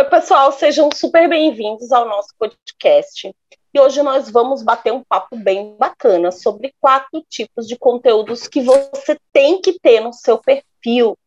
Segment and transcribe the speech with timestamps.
[0.00, 3.30] Oi, pessoal, sejam super bem-vindos ao nosso podcast.
[3.74, 8.62] E hoje nós vamos bater um papo bem bacana sobre quatro tipos de conteúdos que
[8.62, 11.18] você tem que ter no seu perfil.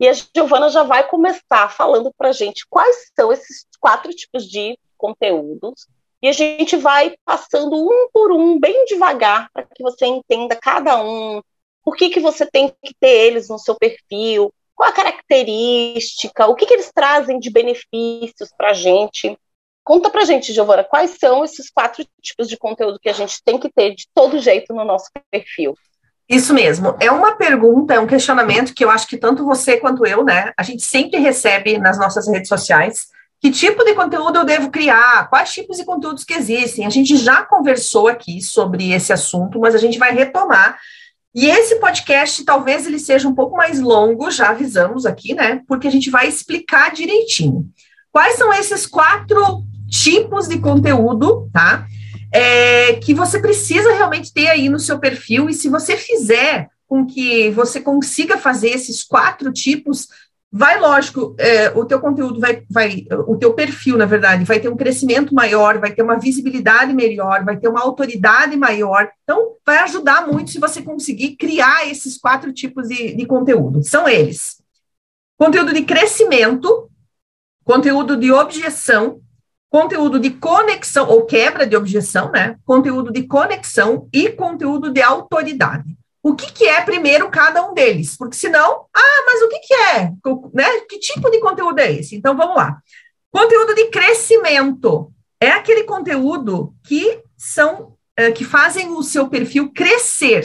[0.00, 4.48] E a Giovana já vai começar falando para a gente quais são esses quatro tipos
[4.48, 5.86] de conteúdos.
[6.22, 11.04] E a gente vai passando um por um, bem devagar, para que você entenda cada
[11.04, 11.42] um,
[11.84, 14.50] por que, que você tem que ter eles no seu perfil,
[14.82, 19.38] qual a característica, o que, que eles trazem de benefícios para a gente.
[19.84, 23.40] Conta para a gente, Giovana, quais são esses quatro tipos de conteúdo que a gente
[23.44, 25.76] tem que ter de todo jeito no nosso perfil?
[26.28, 26.96] Isso mesmo.
[26.98, 30.52] É uma pergunta, é um questionamento que eu acho que tanto você quanto eu, né,
[30.56, 33.08] a gente sempre recebe nas nossas redes sociais.
[33.40, 35.28] Que tipo de conteúdo eu devo criar?
[35.28, 36.86] Quais tipos de conteúdos que existem?
[36.86, 40.78] A gente já conversou aqui sobre esse assunto, mas a gente vai retomar
[41.34, 45.62] e esse podcast talvez ele seja um pouco mais longo, já avisamos aqui, né?
[45.66, 47.66] Porque a gente vai explicar direitinho.
[48.10, 51.86] Quais são esses quatro tipos de conteúdo, tá?
[52.30, 57.06] É, que você precisa realmente ter aí no seu perfil, e se você fizer com
[57.06, 60.08] que você consiga fazer esses quatro tipos,
[60.52, 64.68] vai, lógico, é, o teu conteúdo vai, vai, o teu perfil, na verdade, vai ter
[64.68, 69.10] um crescimento maior, vai ter uma visibilidade melhor, vai ter uma autoridade maior.
[69.22, 73.82] Então, vai ajudar muito se você conseguir criar esses quatro tipos de, de conteúdo.
[73.82, 74.62] São eles:
[75.38, 76.90] conteúdo de crescimento,
[77.64, 79.22] conteúdo de objeção,
[79.70, 82.56] conteúdo de conexão ou quebra de objeção, né?
[82.66, 88.16] Conteúdo de conexão e conteúdo de autoridade o que, que é primeiro cada um deles,
[88.16, 90.12] porque senão, ah, mas o que, que é?
[90.54, 90.80] Né?
[90.88, 92.14] Que tipo de conteúdo é esse?
[92.14, 92.78] Então vamos lá.
[93.30, 100.44] Conteúdo de crescimento é aquele conteúdo que são é, que fazem o seu perfil crescer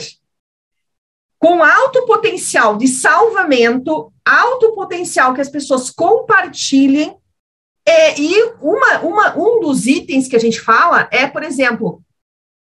[1.38, 7.16] com alto potencial de salvamento, alto potencial que as pessoas compartilhem.
[7.86, 12.02] É, e uma, uma, um dos itens que a gente fala é, por exemplo,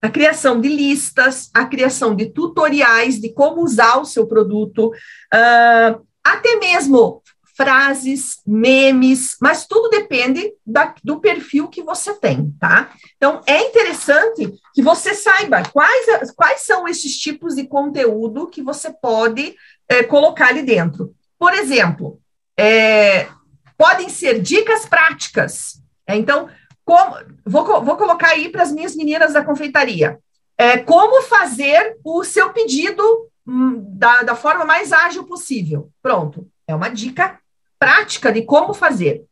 [0.04, 6.06] a criação de listas, a criação de tutoriais de como usar o seu produto, uh,
[6.22, 7.24] até mesmo
[7.56, 12.92] frases, memes, mas tudo depende da, do perfil que você tem, tá?
[13.16, 18.92] Então, é interessante que você saiba quais, quais são esses tipos de conteúdo que você
[18.92, 19.56] pode
[19.88, 21.14] é, colocar ali dentro.
[21.40, 22.20] Por exemplo,
[22.60, 23.30] é,
[23.78, 25.82] podem ser dicas práticas.
[26.06, 26.50] É, então,
[26.86, 30.20] como, vou, vou colocar aí para as minhas meninas da confeitaria.
[30.58, 33.04] É, como fazer o seu pedido
[33.48, 35.90] hum, da, da forma mais ágil possível.
[36.02, 36.48] Pronto.
[36.68, 37.40] É uma dica
[37.80, 39.26] prática de como fazer.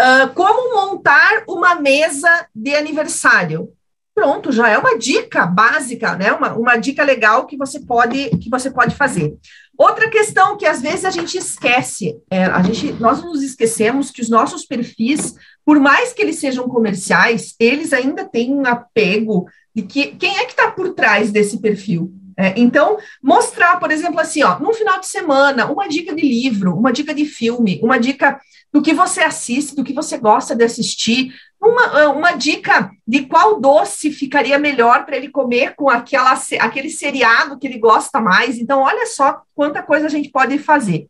[0.00, 3.72] Uh, como montar uma mesa de aniversário.
[4.14, 6.32] Pronto, já é uma dica básica, né?
[6.32, 9.36] Uma, uma dica legal que você pode que você pode fazer.
[9.78, 14.20] Outra questão que às vezes a gente esquece, é, a gente, nós nos esquecemos que
[14.20, 19.82] os nossos perfis, por mais que eles sejam comerciais, eles ainda têm um apego de
[19.82, 22.12] que quem é que está por trás desse perfil.
[22.40, 26.72] É, então, mostrar, por exemplo, assim, ó, num final de semana, uma dica de livro,
[26.72, 28.40] uma dica de filme, uma dica
[28.72, 33.26] do que você assiste, do que você gosta de assistir, uma, ah, uma dica de
[33.26, 38.56] qual doce ficaria melhor para ele comer com aquela, aquele seriado que ele gosta mais.
[38.56, 41.08] Então, olha só quanta coisa a gente pode fazer.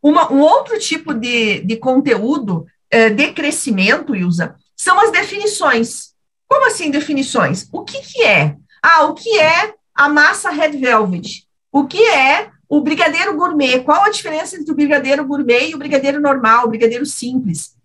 [0.00, 6.12] Uma, um outro tipo de, de conteúdo é, de crescimento, Ilza, são as definições.
[6.48, 7.68] Como assim definições?
[7.72, 8.54] O que, que é?
[8.80, 11.46] Ah, o que é a massa Red Velvet?
[11.70, 13.80] O que é o brigadeiro gourmet?
[13.80, 17.76] Qual a diferença entre o brigadeiro gourmet e o brigadeiro normal, o brigadeiro simples?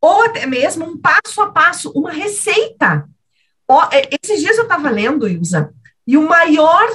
[0.00, 3.08] ou até mesmo um passo a passo, uma receita.
[3.90, 5.74] É, esses dias eu estava lendo, Ilza,
[6.06, 6.88] e o maior,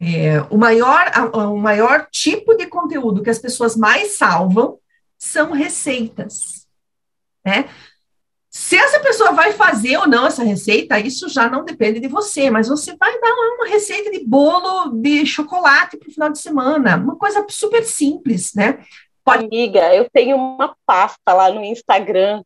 [0.00, 4.78] é, o, maior, o maior tipo de conteúdo que as pessoas mais salvam
[5.18, 6.66] são receitas.
[7.44, 7.68] Né?
[8.50, 12.50] Se essa pessoa vai fazer ou não essa receita, isso já não depende de você,
[12.50, 16.96] mas você vai dar uma receita de bolo de chocolate para o final de semana,
[16.96, 18.84] uma coisa super simples, né?
[19.24, 22.42] Amiga, eu tenho uma pasta lá no Instagram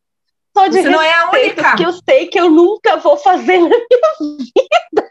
[0.55, 1.75] só de Você não é a única.
[1.75, 3.79] que eu sei que eu nunca vou fazer na minha
[4.21, 5.09] vida.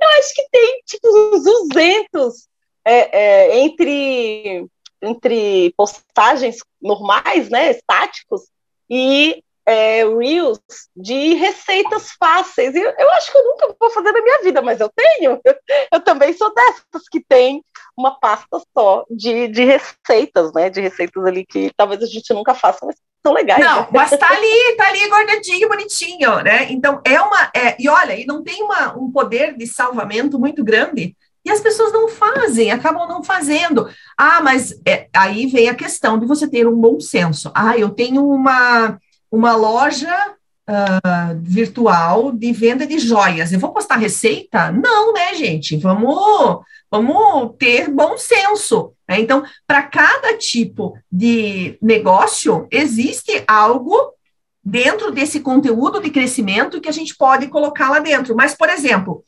[0.00, 2.48] Eu acho que tem tipo uns 200
[2.84, 4.66] é, é, entre,
[5.02, 8.42] entre postagens normais, né, estáticos,
[8.88, 10.58] e é, reels
[10.96, 12.74] de receitas fáceis.
[12.74, 15.38] Eu, eu acho que eu nunca vou fazer na minha vida, mas eu tenho.
[15.92, 17.62] Eu, também sou dessas que tem
[17.96, 20.70] uma pasta só de, de receitas, né?
[20.70, 23.62] De receitas ali que talvez a gente nunca faça, mas são legais.
[23.62, 23.88] Não, né?
[23.92, 26.70] mas tá ali, tá ali guardadinho, bonitinho, né?
[26.70, 27.50] Então é uma.
[27.54, 31.14] É, e olha, e não tem uma, um poder de salvamento muito grande
[31.44, 33.88] E as pessoas não fazem, acabam não fazendo.
[34.16, 37.50] Ah, mas é, aí vem a questão de você ter um bom senso.
[37.54, 38.98] Ah, eu tenho uma,
[39.30, 40.34] uma loja
[40.68, 43.52] uh, virtual de venda de joias.
[43.52, 44.70] Eu vou postar receita?
[44.70, 45.76] Não, né, gente?
[45.76, 48.92] Vamos, vamos ter bom senso.
[49.08, 49.20] Né?
[49.20, 54.12] Então, para cada tipo de negócio, existe algo
[54.62, 58.36] dentro desse conteúdo de crescimento que a gente pode colocar lá dentro.
[58.36, 59.24] Mas, por exemplo,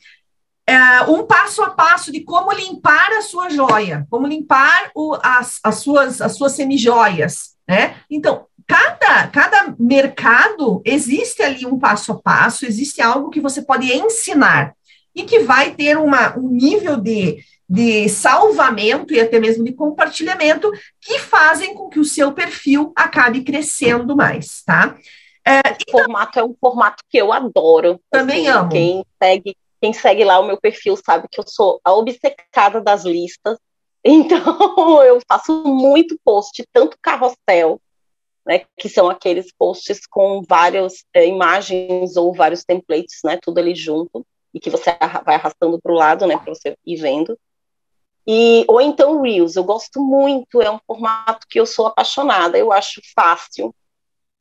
[0.67, 5.59] é, um passo a passo de como limpar a sua joia, como limpar o, as,
[5.65, 7.97] as, suas, as suas semijoias, né?
[8.11, 13.93] Então, cada, cada mercado existe ali um passo a passo, existe algo que você pode
[13.93, 14.77] ensinar
[15.13, 20.71] e que vai ter uma, um nível de, de salvamento e até mesmo de compartilhamento
[21.01, 24.97] que fazem com que o seu perfil acabe crescendo mais, tá?
[25.45, 28.01] É, então, formato é um formato que eu adoro.
[28.09, 28.71] Também assim, amo.
[28.71, 33.05] Quem segue quem segue lá o meu perfil sabe que eu sou a obcecada das
[33.05, 33.59] listas.
[34.03, 37.79] Então, eu faço muito post, tanto carrossel,
[38.47, 43.75] né, que são aqueles posts com várias é, imagens ou vários templates, né, tudo ali
[43.75, 47.39] junto, e que você vai arrastando para o lado, né, para você ir vendo.
[48.27, 52.73] E, ou então Reels, eu gosto muito, é um formato que eu sou apaixonada, eu
[52.73, 53.75] acho fácil,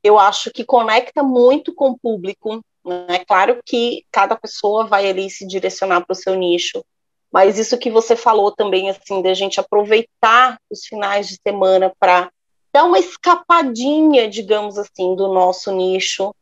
[0.04, 2.64] eu acho que conecta muito com o público,
[3.08, 6.84] é claro que cada pessoa vai ali se direcionar para o seu nicho,
[7.32, 12.32] mas isso que você falou também, assim, da gente aproveitar os finais de semana para
[12.72, 16.34] dar uma escapadinha, digamos assim, do nosso nicho,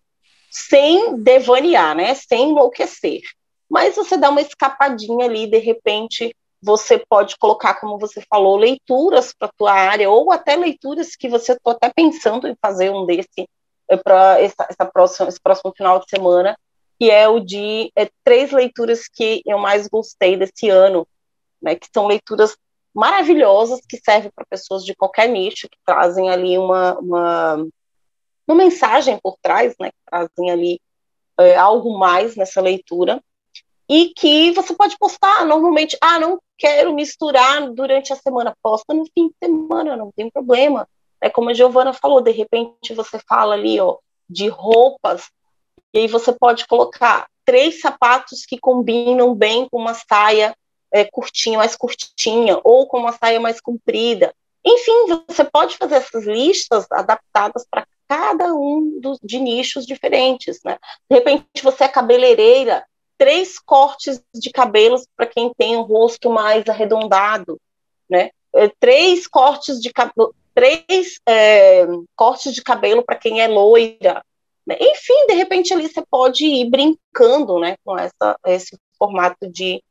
[0.52, 2.14] sem devanear, né?
[2.14, 3.22] Sem enlouquecer.
[3.70, 9.34] Mas você dá uma escapadinha ali, de repente, você pode colocar, como você falou, leituras
[9.38, 13.06] para a tua área, ou até leituras que você está até pensando em fazer um
[13.06, 13.48] desse
[14.04, 14.56] para esse
[15.42, 16.58] próximo final de semana,
[17.00, 21.08] que é o de é, três leituras que eu mais gostei desse ano,
[21.62, 22.58] né, que são leituras
[22.98, 27.68] maravilhosas que servem para pessoas de qualquer nicho, que trazem ali uma, uma,
[28.48, 30.82] uma mensagem por trás, né, que trazem ali
[31.40, 33.22] é, algo mais nessa leitura,
[33.88, 39.06] e que você pode postar normalmente, ah, não quero misturar durante a semana, posta no
[39.14, 40.90] fim de semana, não tem problema.
[41.22, 45.30] É como a Giovana falou, de repente você fala ali, ó, de roupas,
[45.94, 50.56] e aí você pode colocar três sapatos que combinam bem com uma saia
[50.92, 54.34] é, curtinha, mais curtinha, ou com uma saia mais comprida.
[54.66, 60.78] Enfim, você pode fazer essas listas adaptadas para cada um dos, de nichos diferentes, né?
[61.10, 62.86] De repente você é cabeleireira,
[63.18, 67.60] três cortes de cabelos para quem tem um rosto mais arredondado,
[68.10, 68.32] né?
[68.54, 71.86] É, três cortes de cabelo, três é,
[72.16, 74.24] cortes de cabelo para quem é loira.
[74.66, 74.76] Né?
[74.82, 79.82] Enfim, de repente ali você pode ir brincando né, com essa, esse formato de,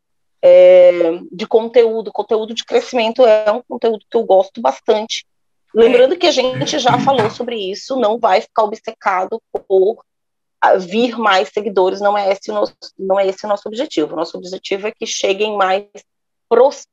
[0.47, 0.93] é,
[1.33, 2.13] de conteúdo.
[2.13, 5.27] Conteúdo de crescimento é um conteúdo que eu gosto bastante.
[5.75, 9.99] Lembrando que a gente já falou sobre isso, não vai ficar obcecado por
[10.79, 14.17] vir mais seguidores, não é esse o nosso, não é esse o nosso objetivo.
[14.17, 15.85] Nosso objetivo é que cheguem mais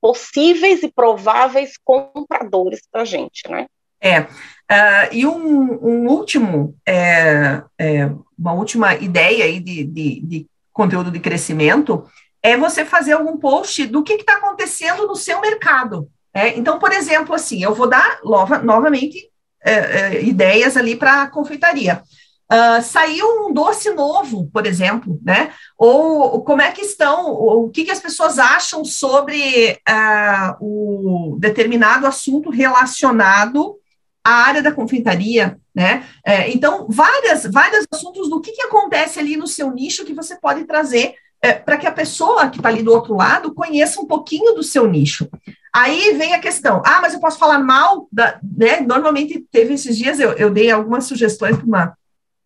[0.01, 3.67] possíveis e prováveis compradores para a gente, né?
[4.01, 10.47] É, uh, e um, um último, é, é, uma última ideia aí de, de, de,
[10.73, 12.03] conteúdo de crescimento
[12.43, 16.09] é você fazer algum post do que está acontecendo no seu mercado.
[16.33, 16.57] É?
[16.57, 19.31] Então, por exemplo, assim, eu vou dar nova, novamente
[19.63, 22.03] é, é, ideias ali para a confeitaria.
[22.51, 25.53] Uh, saiu um doce novo, por exemplo, né?
[25.77, 32.05] Ou como é que estão, o que, que as pessoas acham sobre uh, o determinado
[32.05, 33.77] assunto relacionado
[34.23, 36.05] à área da confeitaria, né?
[36.23, 40.35] É, então, várias, vários assuntos do que, que acontece ali no seu nicho que você
[40.35, 44.05] pode trazer é, para que a pessoa que está ali do outro lado conheça um
[44.07, 45.27] pouquinho do seu nicho.
[45.75, 48.79] Aí vem a questão, ah, mas eu posso falar mal, da, né?
[48.79, 51.97] Normalmente teve esses dias, eu, eu dei algumas sugestões para uma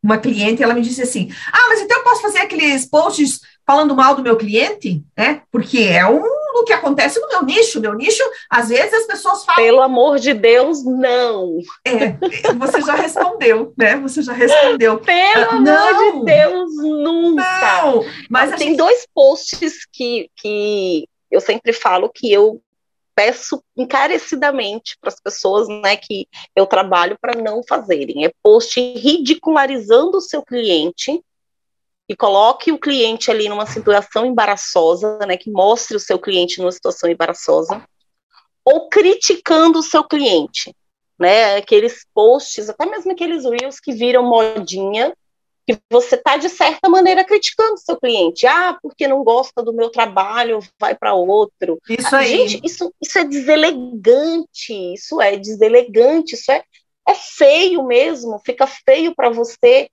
[0.04, 3.96] uma cliente, ela me disse assim: Ah, mas então eu posso fazer aqueles posts falando
[3.96, 5.04] mal do meu cliente?
[5.18, 5.42] né?
[5.51, 6.24] Porque é um
[6.58, 7.80] do que acontece no meu nicho.
[7.80, 9.64] Meu nicho, às vezes as pessoas falam.
[9.64, 11.58] Pelo amor de Deus, não.
[11.86, 12.14] É,
[12.58, 13.96] você já respondeu, né?
[13.98, 15.00] Você já respondeu.
[15.00, 17.82] Pelo uh, amor não, de Deus, nunca.
[17.84, 18.78] Não, mas tem gente...
[18.78, 22.62] dois posts que, que eu sempre falo que eu
[23.16, 28.26] peço encarecidamente para as pessoas né, que eu trabalho para não fazerem.
[28.26, 31.20] É post ridicularizando o seu cliente
[32.10, 36.72] e coloque o cliente ali numa situação embaraçosa, né, que mostre o seu cliente numa
[36.72, 37.84] situação embaraçosa,
[38.64, 40.74] ou criticando o seu cliente,
[41.20, 45.14] né, aqueles posts, até mesmo aqueles reels que viram modinha,
[45.68, 48.48] que você está, de certa maneira, criticando seu cliente.
[48.48, 51.78] Ah, porque não gosta do meu trabalho, vai para outro.
[51.90, 52.48] Isso aí.
[52.48, 56.64] Gente, isso, isso é deselegante, isso é deselegante, isso é,
[57.06, 59.90] é feio mesmo, fica feio para você,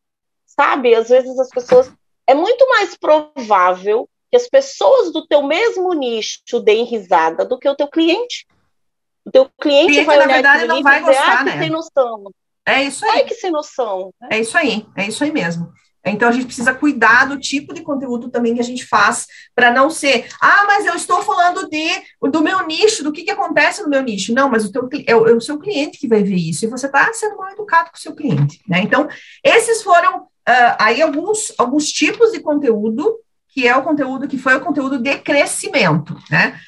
[0.47, 0.95] sabe?
[0.95, 1.93] Às vezes as pessoas.
[2.27, 7.69] É muito mais provável que as pessoas do teu mesmo nicho deem risada do que
[7.69, 8.47] o teu cliente.
[9.25, 11.59] O teu cliente, cliente vai na verdade, não vai dizer, gostar, ah, né?
[11.59, 12.25] tem noção.
[12.67, 13.11] É isso aí.
[13.13, 14.13] Ai, que sem noção.
[14.31, 15.73] É isso aí, é isso aí mesmo.
[16.07, 19.71] Então a gente precisa cuidar do tipo de conteúdo também que a gente faz para
[19.71, 21.89] não ser, ah, mas eu estou falando de
[22.31, 24.35] do meu nicho, do que, que acontece no meu nicho.
[24.35, 26.69] Não, mas o teu é o, é o seu cliente que vai ver isso e
[26.69, 28.81] você está sendo mal educado com o seu cliente, né?
[28.83, 29.09] Então
[29.43, 34.57] esses foram uh, aí alguns alguns tipos de conteúdo que é o conteúdo que foi
[34.57, 36.59] o conteúdo de crescimento, né?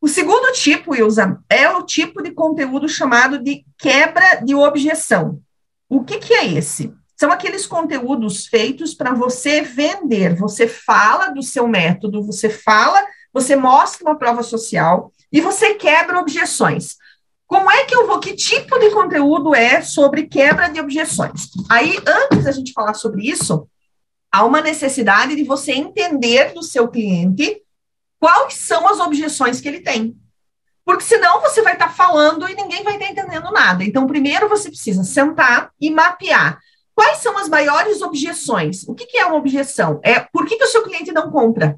[0.00, 5.40] O segundo tipo, Ilza, é o tipo de conteúdo chamado de quebra de objeção.
[5.88, 6.94] O que, que é esse?
[7.18, 10.34] São aqueles conteúdos feitos para você vender.
[10.36, 16.18] Você fala do seu método, você fala, você mostra uma prova social e você quebra
[16.18, 16.96] objeções.
[17.50, 18.20] Como é que eu vou?
[18.20, 21.48] Que tipo de conteúdo é sobre quebra de objeções?
[21.68, 23.66] Aí, antes da gente falar sobre isso,
[24.30, 27.60] há uma necessidade de você entender do seu cliente
[28.20, 30.16] quais são as objeções que ele tem.
[30.84, 33.82] Porque senão você vai estar tá falando e ninguém vai estar tá entendendo nada.
[33.82, 36.60] Então, primeiro você precisa sentar e mapear.
[36.94, 38.84] Quais são as maiores objeções?
[38.86, 39.98] O que, que é uma objeção?
[40.04, 41.76] É por que, que o seu cliente não compra?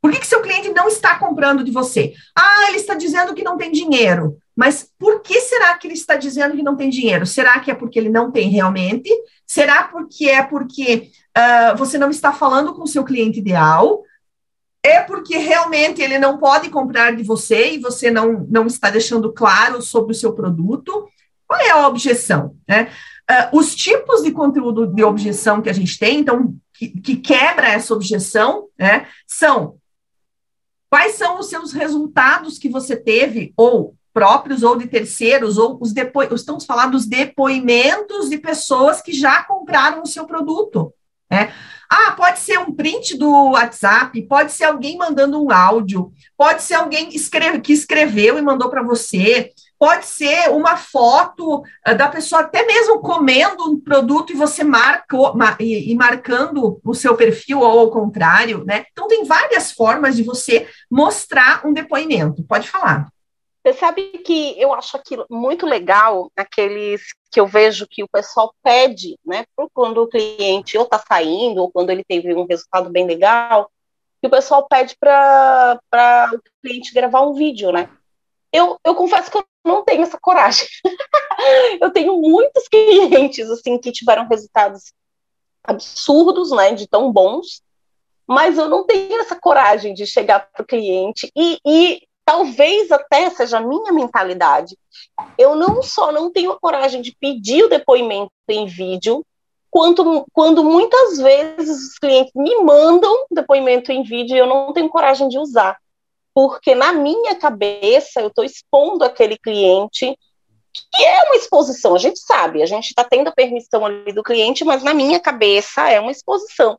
[0.00, 2.14] Por que, que seu cliente não está comprando de você?
[2.34, 4.38] Ah, ele está dizendo que não tem dinheiro.
[4.56, 7.26] Mas por que será que ele está dizendo que não tem dinheiro?
[7.26, 9.10] Será que é porque ele não tem realmente?
[9.46, 14.02] Será porque é porque uh, você não está falando com o seu cliente ideal?
[14.82, 19.32] é porque realmente ele não pode comprar de você e você não, não está deixando
[19.32, 21.08] claro sobre o seu produto.
[21.46, 22.56] Qual é a objeção?
[22.68, 22.90] Né?
[23.30, 27.68] Uh, os tipos de conteúdo de objeção que a gente tem, então, que, que quebra
[27.68, 29.76] essa objeção, né, são
[30.90, 35.92] quais são os seus resultados que você teve, ou próprios ou de terceiros, ou os
[35.92, 36.22] depo...
[36.34, 40.92] estamos falando dos depoimentos de pessoas que já compraram o seu produto.
[41.30, 41.52] Né?
[41.90, 46.74] Ah, pode ser um print do WhatsApp, pode ser alguém mandando um áudio, pode ser
[46.74, 52.42] alguém escreve, que escreveu e mandou para você, pode ser uma foto uh, da pessoa
[52.42, 57.60] até mesmo comendo um produto e você marcou ma, e, e, marcando o seu perfil
[57.60, 58.84] ou ao contrário, né?
[58.92, 62.44] Então tem várias formas de você mostrar um depoimento.
[62.44, 63.08] Pode falar.
[63.64, 67.00] Você sabe que eu acho aquilo muito legal, aqueles
[67.30, 71.70] que eu vejo que o pessoal pede, né, quando o cliente ou está saindo, ou
[71.70, 73.70] quando ele teve um resultado bem legal,
[74.20, 75.78] que o pessoal pede para
[76.32, 77.88] o cliente gravar um vídeo, né?
[78.52, 80.66] Eu, eu confesso que eu não tenho essa coragem.
[81.80, 84.92] eu tenho muitos clientes, assim, que tiveram resultados
[85.64, 87.62] absurdos, né, de tão bons,
[88.26, 93.28] mas eu não tenho essa coragem de chegar para o cliente e, e talvez até
[93.28, 94.74] seja a minha mentalidade.
[95.36, 99.22] Eu não só não tenho a coragem de pedir o depoimento em vídeo,
[99.70, 104.88] quanto quando muitas vezes os clientes me mandam depoimento em vídeo e eu não tenho
[104.88, 105.76] coragem de usar.
[106.34, 110.18] Porque na minha cabeça eu estou expondo aquele cliente,
[110.90, 114.22] que é uma exposição, a gente sabe, a gente está tendo a permissão ali do
[114.22, 116.78] cliente, mas na minha cabeça é uma exposição.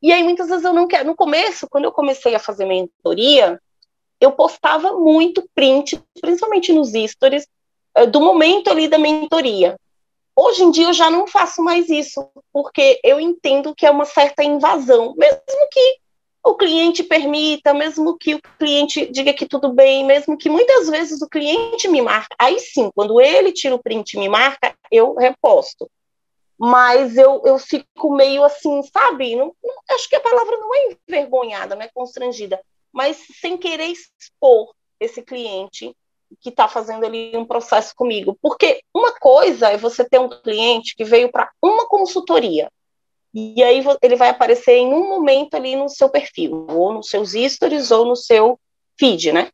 [0.00, 1.08] E aí muitas vezes eu não quero.
[1.08, 3.60] No começo, quando eu comecei a fazer mentoria,
[4.22, 7.46] eu postava muito print, principalmente nos stories,
[7.96, 9.76] eh, do momento ali da mentoria.
[10.36, 14.04] Hoje em dia eu já não faço mais isso, porque eu entendo que é uma
[14.04, 15.98] certa invasão, mesmo que
[16.44, 21.20] o cliente permita, mesmo que o cliente diga que tudo bem, mesmo que muitas vezes
[21.20, 25.14] o cliente me marca, aí sim, quando ele tira o print e me marca, eu
[25.14, 25.90] reposto.
[26.56, 29.34] Mas eu, eu fico meio assim, sabe?
[29.34, 32.60] Não, não, acho que a palavra não é envergonhada, não é constrangida,
[32.92, 35.94] mas sem querer expor esse cliente
[36.40, 38.38] que está fazendo ali um processo comigo.
[38.40, 42.70] Porque uma coisa é você ter um cliente que veio para uma consultoria,
[43.34, 47.32] e aí ele vai aparecer em um momento ali no seu perfil, ou nos seus
[47.32, 48.58] stories, ou no seu
[48.98, 49.50] feed, né?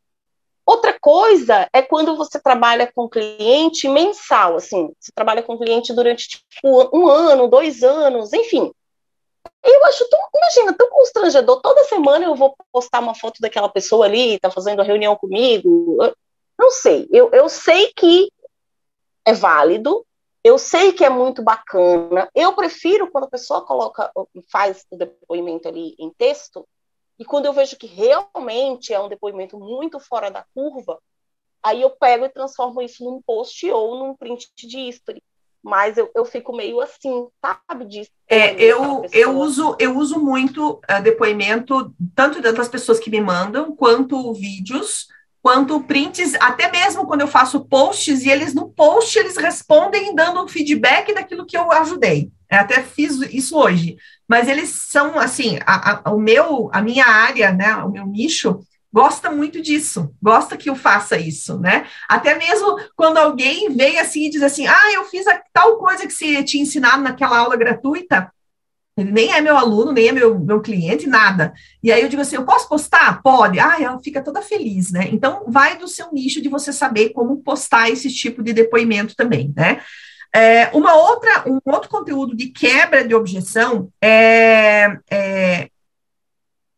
[0.65, 6.27] Outra coisa é quando você trabalha com cliente mensal, assim, você trabalha com cliente durante
[6.27, 8.71] tipo, um ano, dois anos, enfim.
[9.63, 11.61] Eu acho tão, imagina, tão constrangedor.
[11.61, 15.97] Toda semana eu vou postar uma foto daquela pessoa ali, tá fazendo a reunião comigo.
[16.57, 17.07] Não sei.
[17.11, 18.31] Eu, eu sei que
[19.25, 20.05] é válido,
[20.43, 22.29] eu sei que é muito bacana.
[22.33, 24.11] Eu prefiro quando a pessoa coloca,
[24.51, 26.67] faz o depoimento ali em texto,
[27.19, 30.97] e quando eu vejo que realmente é um depoimento muito fora da curva,
[31.61, 35.21] aí eu pego e transformo isso num post ou num print de history.
[35.63, 38.11] Mas eu, eu fico meio assim, sabe disso.
[38.27, 43.75] É, eu, eu, uso, eu uso muito uh, depoimento, tanto das pessoas que me mandam,
[43.75, 45.07] quanto vídeos,
[45.41, 50.43] quanto prints, até mesmo quando eu faço posts, e eles no post eles respondem dando
[50.43, 52.31] um feedback daquilo que eu ajudei.
[52.49, 53.97] Eu até fiz isso hoje.
[54.27, 58.59] Mas eles são, assim, a, a, o meu, a minha área, né, o meu nicho,
[58.91, 61.85] gosta muito disso, gosta que eu faça isso, né?
[62.07, 66.05] Até mesmo quando alguém vem assim e diz assim, ah, eu fiz a tal coisa
[66.07, 68.31] que você tinha ensinado naquela aula gratuita,
[68.99, 71.53] ele nem é meu aluno, nem é meu, meu cliente, nada.
[71.81, 73.21] E aí eu digo assim, eu posso postar?
[73.21, 73.59] Pode.
[73.59, 75.07] Ah, ela fica toda feliz, né?
[75.11, 79.53] Então, vai do seu nicho de você saber como postar esse tipo de depoimento também,
[79.55, 79.81] né?
[80.35, 85.69] É, uma outra, um outro conteúdo de quebra de objeção é, é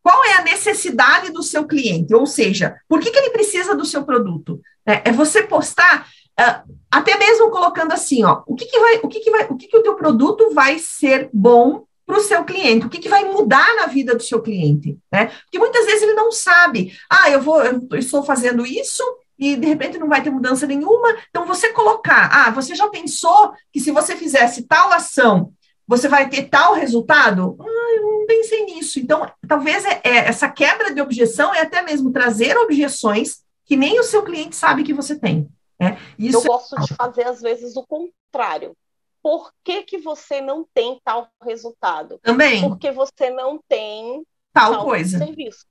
[0.04, 3.86] qual é a necessidade do seu cliente, ou seja, por que, que ele precisa do
[3.86, 4.60] seu produto?
[4.86, 6.08] É, é você postar,
[6.40, 9.56] uh, até mesmo colocando assim, ó, o que, que vai, o que, que vai, o
[9.56, 13.08] que, que o teu produto vai ser bom para o seu cliente, o que, que
[13.08, 15.28] vai mudar na vida do seu cliente, né?
[15.44, 19.04] Porque muitas vezes ele não sabe, ah, eu vou, eu estou fazendo isso
[19.40, 21.16] e de repente não vai ter mudança nenhuma.
[21.30, 25.52] Então, você colocar, ah, você já pensou que se você fizesse tal ação,
[25.92, 27.58] você vai ter tal resultado?
[27.60, 28.98] Ah, eu não pensei nisso.
[28.98, 34.00] Então, talvez é, é, essa quebra de objeção é até mesmo trazer objeções que nem
[34.00, 35.50] o seu cliente sabe que você tem.
[35.78, 36.00] Né?
[36.18, 36.84] Isso eu gosto é...
[36.84, 38.74] de fazer, às vezes, o contrário.
[39.22, 42.18] Por que, que você não tem tal resultado?
[42.24, 42.62] Também.
[42.62, 45.18] Porque você não tem tal, tal coisa.
[45.18, 45.66] serviço.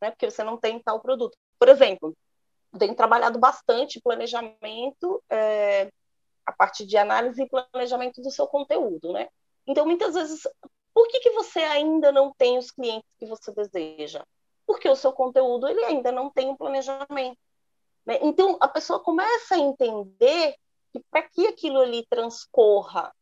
[0.00, 0.10] Né?
[0.10, 1.36] Porque você não tem tal produto.
[1.58, 2.16] Por exemplo,
[2.72, 5.90] eu tenho trabalhado bastante planejamento, é,
[6.46, 9.28] a partir de análise e planejamento do seu conteúdo, né?
[9.66, 10.46] Então, muitas vezes,
[10.94, 14.24] por que, que você ainda não tem os clientes que você deseja?
[14.66, 17.38] Porque o seu conteúdo ele ainda não tem um planejamento.
[18.04, 18.18] Né?
[18.22, 20.54] Então, a pessoa começa a entender
[20.92, 23.12] que para que aquilo ali transcorra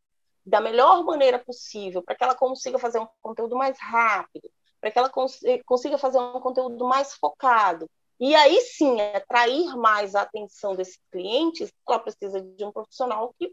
[0.47, 4.99] da melhor maneira possível, para que ela consiga fazer um conteúdo mais rápido, para que
[4.99, 7.89] ela cons consiga fazer um conteúdo mais focado,
[8.21, 13.53] e aí sim atrair mais a atenção desses clientes, ela precisa de um profissional que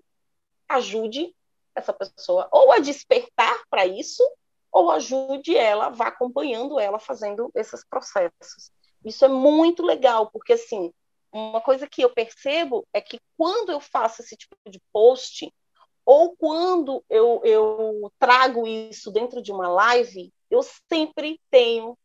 [0.68, 1.34] ajude
[1.76, 4.24] essa pessoa ou a despertar para isso,
[4.72, 8.72] ou ajude ela, vá acompanhando ela fazendo esses processos.
[9.04, 10.94] Isso é muito legal, porque assim,
[11.32, 15.52] uma coisa que eu percebo é que quando eu faço esse tipo de post,
[16.06, 21.98] ou quando eu, eu trago isso dentro de uma live, eu sempre tenho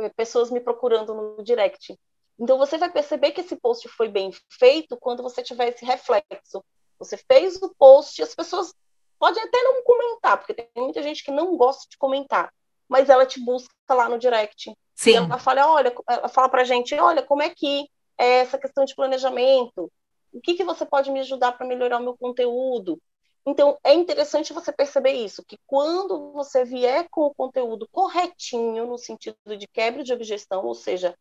[0.00, 1.98] eh, pessoas me procurando no direct.
[2.38, 6.64] Então você vai perceber que esse post foi bem feito quando você tiver esse reflexo.
[6.98, 8.74] Você fez o post e as pessoas
[9.18, 12.52] Pode até não comentar, porque tem muita gente que não gosta de comentar,
[12.88, 14.72] mas ela te busca lá no direct.
[14.94, 15.16] Sim.
[15.16, 18.94] ela fala, olha, ela fala pra gente, olha, como é que é essa questão de
[18.94, 19.90] planejamento?
[20.32, 23.00] O que, que você pode me ajudar para melhorar o meu conteúdo?
[23.46, 28.98] Então, é interessante você perceber isso, que quando você vier com o conteúdo corretinho, no
[28.98, 31.16] sentido de quebra de objeção, ou seja,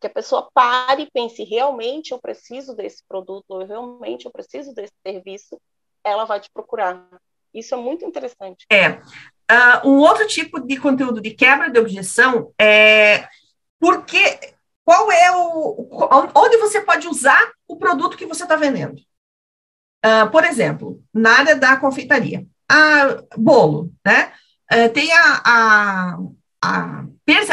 [0.00, 4.74] que a pessoa pare e pense, realmente eu preciso desse produto, ou realmente eu preciso
[4.74, 5.60] desse serviço,
[6.02, 7.06] ela vai te procurar.
[7.54, 8.66] Isso é muito interessante.
[8.70, 9.00] É.
[9.50, 13.26] Uh, um outro tipo de conteúdo de quebra de objeção é
[13.80, 15.88] porque qual é o
[16.34, 18.96] onde você pode usar o produto que você está vendendo.
[20.04, 24.32] Uh, por exemplo, na área da confeitaria, a bolo, né?
[24.72, 26.18] Uh, tem a, a,
[26.62, 27.04] a,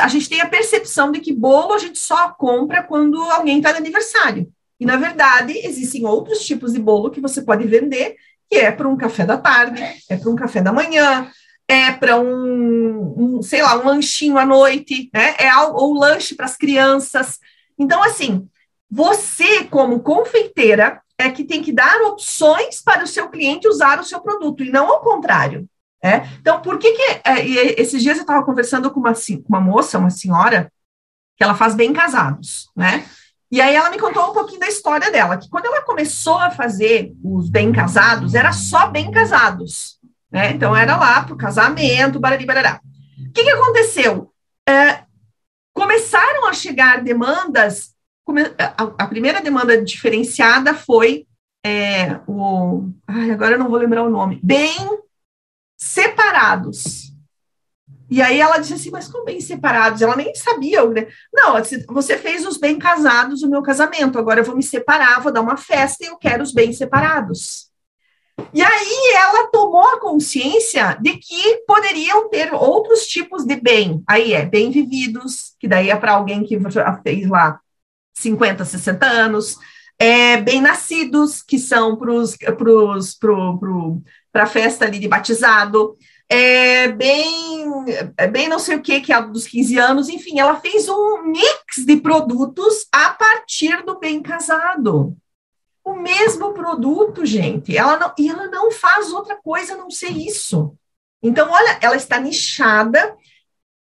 [0.02, 3.72] a gente tem a percepção de que bolo a gente só compra quando alguém está
[3.72, 4.52] de aniversário.
[4.80, 8.16] E, na verdade, existem outros tipos de bolo que você pode vender
[8.50, 11.30] que é para um café da tarde, é para um café da manhã,
[11.68, 15.36] é para um, um, sei lá, um lanchinho à noite, né?
[15.38, 17.40] É ou lanche para as crianças.
[17.78, 18.48] Então, assim,
[18.90, 24.04] você, como confeiteira, é que tem que dar opções para o seu cliente usar o
[24.04, 25.68] seu produto, e não ao contrário.
[26.04, 26.30] Né?
[26.40, 27.22] Então, por que que...
[27.26, 29.14] É, esses dias eu estava conversando com uma,
[29.50, 30.72] uma moça, uma senhora,
[31.38, 33.06] que ela faz bem casados, né?
[33.52, 36.52] E aí ela me contou um pouquinho da história dela, que quando ela começou a
[36.52, 40.00] fazer os bem casados, era só bem casados,
[40.32, 40.52] né?
[40.52, 42.82] Então era lá para o casamento, barari, barará.
[43.20, 44.32] O que, que aconteceu?
[44.68, 45.04] É,
[45.74, 47.94] começaram a chegar demandas,
[48.58, 51.28] a, a, primeira demanda diferenciada foi
[51.64, 54.76] é, o, ai, agora eu não vou lembrar o nome, bem
[55.78, 57.05] separados.
[58.10, 60.02] E aí ela disse assim, mas como bem separados?
[60.02, 61.08] Ela nem sabia, né?
[61.34, 61.56] Não,
[61.90, 65.42] você fez os bem casados o meu casamento, agora eu vou me separar, vou dar
[65.42, 67.70] uma festa e eu quero os bem separados.
[68.54, 74.04] E aí ela tomou a consciência de que poderiam ter outros tipos de bem.
[74.08, 76.58] Aí é bem vividos, que daí é para alguém que
[77.04, 77.60] fez lá
[78.14, 79.58] 50, 60 anos.
[79.98, 82.14] é, bem-nascidos, que são para
[84.44, 85.98] a festa ali de batizado,
[86.30, 87.66] é, bem,
[88.18, 91.24] é, bem não sei o que, que é dos 15 anos, enfim, ela fez um
[91.24, 95.16] mix de produtos a partir do bem casado.
[95.84, 100.10] O mesmo produto, gente, ela não, e ela não faz outra coisa a não ser
[100.12, 100.76] isso.
[101.22, 103.16] Então, olha, ela está nichada,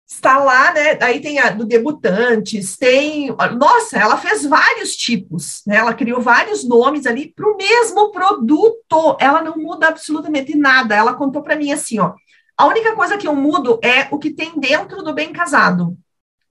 [0.07, 0.97] está lá, né?
[1.01, 3.33] Aí tem a do debutantes, tem.
[3.57, 5.77] Nossa, ela fez vários tipos, né?
[5.77, 9.17] Ela criou vários nomes ali para o mesmo produto.
[9.19, 10.95] Ela não muda absolutamente nada.
[10.95, 12.13] Ela contou para mim assim, ó.
[12.57, 15.97] A única coisa que eu mudo é o que tem dentro do bem casado.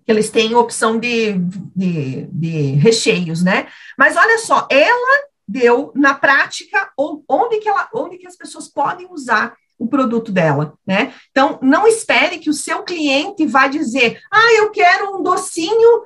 [0.06, 1.32] Eles têm opção de,
[1.74, 3.68] de, de recheios, né?
[3.96, 9.06] Mas olha só, ela deu na prática onde que, ela, onde que as pessoas podem
[9.10, 11.12] usar o produto dela, né?
[11.30, 16.04] Então, não espere que o seu cliente vá dizer, ah, eu quero um docinho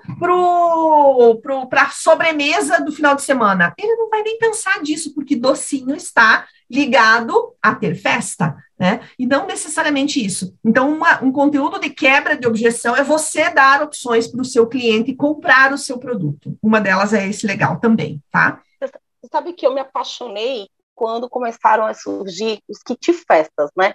[1.68, 3.74] para a sobremesa do final de semana.
[3.78, 9.00] Ele não vai nem pensar disso, porque docinho está ligado a ter festa, né?
[9.18, 10.54] E não necessariamente isso.
[10.64, 14.66] Então, uma, um conteúdo de quebra de objeção é você dar opções para o seu
[14.66, 16.56] cliente comprar o seu produto.
[16.62, 18.62] Uma delas é esse legal também, tá?
[18.80, 23.94] Você sabe que eu me apaixonei quando começaram a surgir os kit festas, né?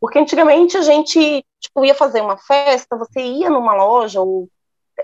[0.00, 4.48] Porque antigamente a gente tipo, ia fazer uma festa, você ia numa loja ou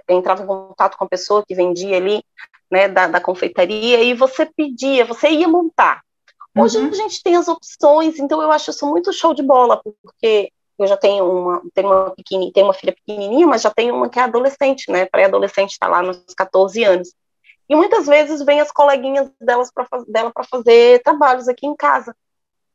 [0.09, 2.24] entrava em contato com a pessoa que vendia ali,
[2.70, 6.03] né, da, da confeitaria, e você pedia, você ia montar.
[6.57, 6.88] Hoje uhum.
[6.88, 10.87] a gente tem as opções, então eu acho isso muito show de bola, porque eu
[10.87, 14.19] já tenho uma, tenho uma, pequeni, tenho uma filha pequenininha, mas já tenho uma que
[14.19, 17.12] é adolescente, né, pré-adolescente, está lá nos 14 anos.
[17.69, 22.14] E muitas vezes vem as coleguinhas delas pra, dela para fazer trabalhos aqui em casa.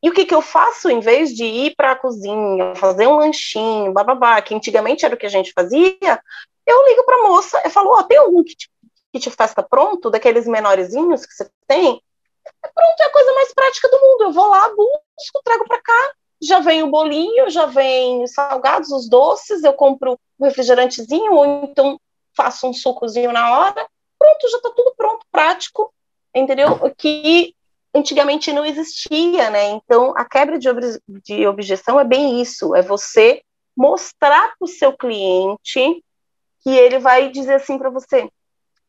[0.02, 3.18] E o que, que eu faço, em vez de ir para a cozinha, fazer um
[3.18, 6.22] lanchinho, bababá, que antigamente era o que a gente fazia,
[6.66, 8.70] eu ligo para a moça e falo, ó, oh, tem algum kit,
[9.12, 12.02] kit festa pronto, daqueles menorzinhos que você tem?
[12.62, 14.24] Pronto, é a coisa mais prática do mundo.
[14.24, 18.92] Eu vou lá, busco, trago para cá, já vem o bolinho, já vem os salgados,
[18.92, 22.00] os doces, eu compro um refrigerantezinho, ou então
[22.36, 25.94] faço um sucozinho na hora, pronto, já está tudo pronto, prático,
[26.34, 26.68] entendeu?
[26.98, 27.54] Que
[27.94, 29.70] antigamente não existia, né?
[29.70, 30.70] Então, a quebra de,
[31.24, 33.42] de objeção é bem isso, é você
[33.76, 36.04] mostrar para o seu cliente
[36.62, 38.30] que ele vai dizer assim para você,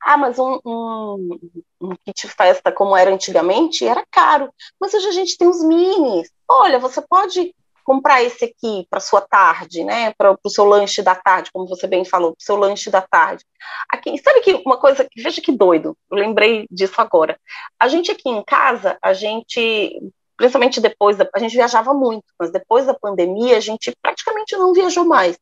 [0.00, 1.38] ah, mas um, um,
[1.80, 6.30] um, kit festa como era antigamente era caro, mas hoje a gente tem os minis.
[6.48, 10.12] Olha, você pode comprar esse aqui para sua tarde, né?
[10.16, 13.02] Para o seu lanche da tarde, como você bem falou, para o seu lanche da
[13.02, 13.44] tarde.
[13.90, 17.38] Aqui, sabe que uma coisa, veja que doido, eu lembrei disso agora.
[17.78, 20.00] A gente aqui em casa, a gente,
[20.36, 24.72] principalmente depois, da, a gente viajava muito, mas depois da pandemia a gente praticamente não
[24.72, 25.36] viajou mais.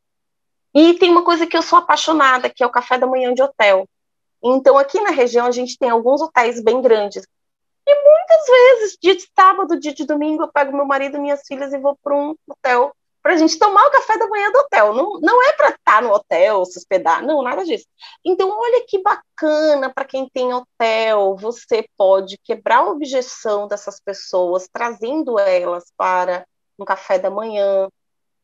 [0.74, 3.42] E tem uma coisa que eu sou apaixonada, que é o café da manhã de
[3.42, 3.86] hotel.
[4.42, 7.26] Então, aqui na região, a gente tem alguns hotéis bem grandes.
[7.86, 11.72] E muitas vezes, dia de sábado, dia de domingo, eu pego meu marido minhas filhas
[11.72, 14.94] e vou para um hotel para a gente tomar o café da manhã do hotel.
[14.94, 17.86] Não, não é para estar no hotel, se hospedar, não, nada disso.
[18.24, 24.68] Então, olha que bacana para quem tem hotel, você pode quebrar a objeção dessas pessoas,
[24.72, 26.46] trazendo elas para
[26.78, 27.88] um café da manhã,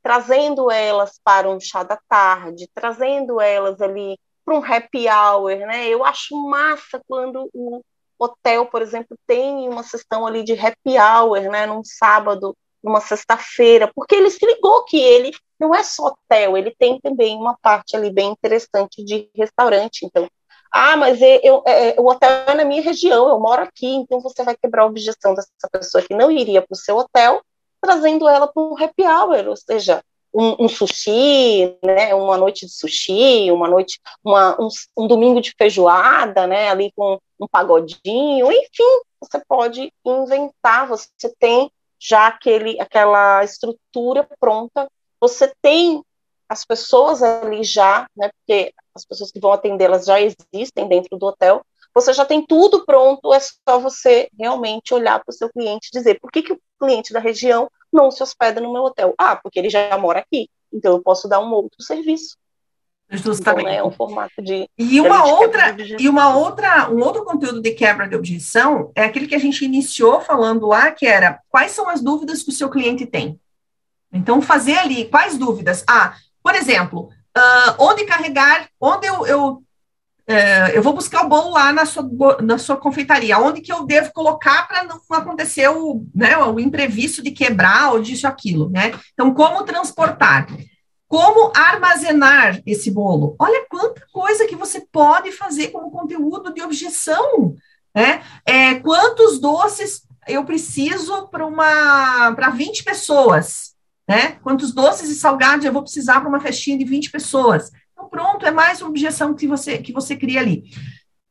[0.03, 5.89] trazendo elas para um chá da tarde, trazendo elas ali para um happy hour, né?
[5.89, 7.81] Eu acho massa quando o
[8.19, 11.67] hotel, por exemplo, tem uma sessão ali de happy hour, né?
[11.67, 16.75] Num sábado, numa sexta-feira, porque ele se ligou que ele não é só hotel, ele
[16.79, 20.05] tem também uma parte ali bem interessante de restaurante.
[20.05, 20.29] Então,
[20.71, 24.43] ah, mas eu, é, o hotel é na minha região, eu moro aqui, então você
[24.43, 27.41] vai quebrar a objeção dessa pessoa que não iria para o seu hotel,
[27.81, 30.03] trazendo ela para um happy hour, ou seja,
[30.35, 35.55] um, um, sushi, né, uma noite de sushi, uma noite, uma, um, um, domingo de
[35.57, 41.71] feijoada, né, ali com um pagodinho, enfim, você pode inventar, você tem
[42.01, 46.03] já aquele, aquela estrutura pronta, você tem
[46.49, 51.27] as pessoas ali já, né, porque as pessoas que vão atendê-las já existem dentro do
[51.27, 55.89] hotel, você já tem tudo pronto, é só você realmente olhar para o seu cliente
[55.89, 59.15] e dizer por que, que o cliente da região não se hospeda no meu hotel.
[59.19, 62.37] Ah, porque ele já mora aqui, então eu posso dar um outro serviço.
[63.11, 63.63] Justamente.
[63.63, 64.69] Então, né, é um formato de.
[64.79, 69.27] E uma outra, e uma outra, um outro conteúdo de quebra de objeção é aquele
[69.27, 72.69] que a gente iniciou falando lá, que era quais são as dúvidas que o seu
[72.69, 73.39] cliente tem.
[74.13, 75.85] Então, fazer ali, quais dúvidas?
[75.89, 79.64] Ah, por exemplo, uh, onde carregar, onde eu, eu
[80.75, 82.09] eu vou buscar o bolo lá na sua,
[82.41, 87.23] na sua confeitaria, onde que eu devo colocar para não acontecer o, né, o imprevisto
[87.23, 88.93] de quebrar ou disso aquilo, né?
[89.13, 90.47] Então, como transportar?
[91.07, 93.37] Como armazenar esse bolo?
[93.39, 97.55] Olha quanta coisa que você pode fazer como conteúdo de objeção.
[97.95, 98.23] né?
[98.47, 103.75] É, quantos doces eu preciso para uma para 20 pessoas,
[104.09, 104.39] né?
[104.43, 107.71] Quantos doces e salgados eu vou precisar para uma festinha de 20 pessoas?
[108.09, 110.65] Pronto, é mais uma objeção que você que você cria ali.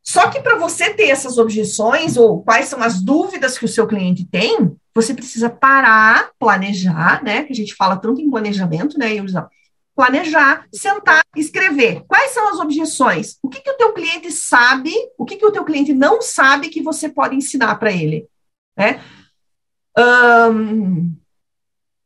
[0.03, 3.87] Só que para você ter essas objeções ou quais são as dúvidas que o seu
[3.87, 7.43] cliente tem, você precisa parar, planejar, né?
[7.43, 9.49] Que a gente fala tanto em planejamento, né, Ilza?
[9.95, 12.03] Planejar, sentar, escrever.
[12.07, 13.37] Quais são as objeções?
[13.41, 14.91] O que, que o teu cliente sabe?
[15.17, 18.27] O que, que o teu cliente não sabe que você pode ensinar para ele?
[18.75, 18.99] Né?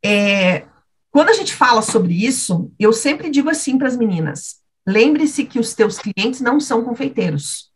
[0.04, 0.66] É,
[1.10, 4.57] quando a gente fala sobre isso, eu sempre digo assim para as meninas:
[4.88, 7.68] lembre-se que os teus clientes não são confeiteiros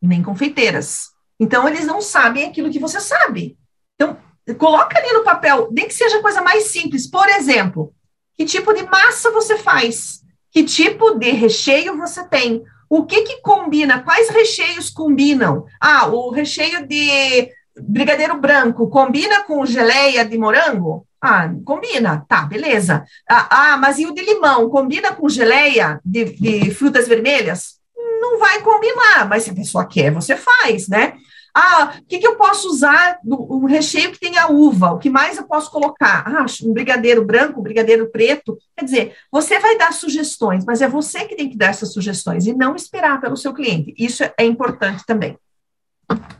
[0.00, 1.08] nem confeiteiras.
[1.38, 3.58] Então, eles não sabem aquilo que você sabe.
[3.94, 4.16] Então,
[4.56, 7.08] coloca ali no papel, nem que seja coisa mais simples.
[7.08, 7.92] Por exemplo,
[8.36, 10.20] que tipo de massa você faz?
[10.50, 12.62] Que tipo de recheio você tem?
[12.88, 14.02] O que que combina?
[14.02, 15.66] Quais recheios combinam?
[15.80, 17.50] Ah, o recheio de
[17.80, 21.06] brigadeiro branco combina com geleia de morango?
[21.20, 23.04] Ah, combina, tá, beleza.
[23.28, 24.68] Ah, ah mas e o de limão?
[24.70, 27.78] Combina com geleia de, de frutas vermelhas?
[28.20, 31.14] não vai combinar, mas se a pessoa quer, você faz, né?
[31.54, 33.18] Ah, o que, que eu posso usar?
[33.24, 36.22] Um recheio que tenha uva, o que mais eu posso colocar?
[36.26, 38.56] Ah, um brigadeiro branco, um brigadeiro preto.
[38.76, 42.46] Quer dizer, você vai dar sugestões, mas é você que tem que dar essas sugestões
[42.46, 43.92] e não esperar pelo seu cliente.
[43.98, 45.36] Isso é importante também.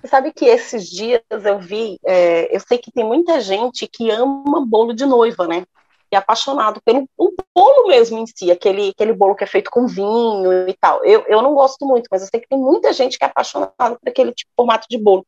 [0.05, 4.65] Sabe que esses dias eu vi, é, eu sei que tem muita gente que ama
[4.65, 5.65] bolo de noiva, né?
[6.11, 9.87] e apaixonado pelo o bolo mesmo em si, aquele, aquele bolo que é feito com
[9.87, 11.05] vinho e tal.
[11.05, 13.99] Eu, eu não gosto muito, mas eu sei que tem muita gente que é apaixonada
[14.01, 15.27] por aquele tipo, formato de bolo.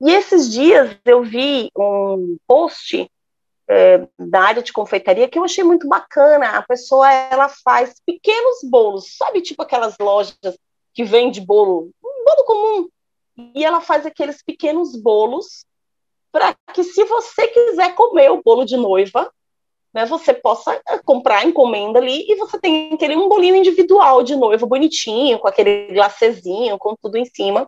[0.00, 3.10] E esses dias eu vi um post
[3.68, 6.56] é, da área de confeitaria que eu achei muito bacana.
[6.56, 10.36] A pessoa ela faz pequenos bolos, sabe, tipo aquelas lojas
[10.92, 12.88] que vende bolo, um bolo comum.
[13.36, 15.64] E ela faz aqueles pequenos bolos
[16.30, 19.30] para que, se você quiser comer o bolo de noiva,
[19.92, 24.24] né, você possa eh, comprar a encomenda ali e você tem aquele um bolinho individual
[24.24, 27.66] de noivo bonitinho, com aquele glacezinho, com tudo em cima.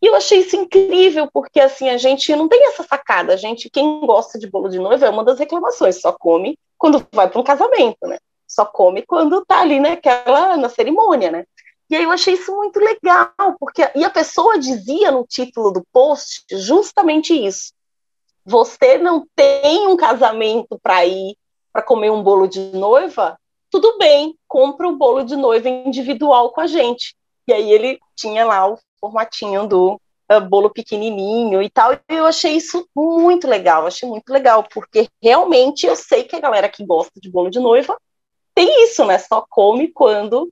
[0.00, 3.34] E eu achei isso incrível, porque assim, a gente não tem essa sacada.
[3.34, 7.06] A gente, quem gosta de bolo de noiva, é uma das reclamações, só come quando
[7.12, 8.18] vai para um casamento, né?
[8.46, 11.44] Só come quando tá ali naquela, na cerimônia, né?
[11.90, 15.82] E aí eu achei isso muito legal, porque e a pessoa dizia no título do
[15.92, 17.72] post justamente isso.
[18.44, 21.36] Você não tem um casamento para ir,
[21.72, 23.38] para comer um bolo de noiva,
[23.70, 27.14] tudo bem, compra o bolo de noiva individual com a gente.
[27.46, 31.92] E aí ele tinha lá o formatinho do uh, bolo pequenininho e tal.
[31.92, 36.40] E eu achei isso muito legal, achei muito legal, porque realmente eu sei que a
[36.40, 37.96] galera que gosta de bolo de noiva
[38.54, 39.18] tem isso, né?
[39.18, 40.50] Só come quando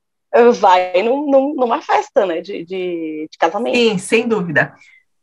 [0.52, 2.40] vai num, num, numa festa, né?
[2.40, 3.76] De, de, de casamento.
[3.76, 4.74] Sim, sem dúvida.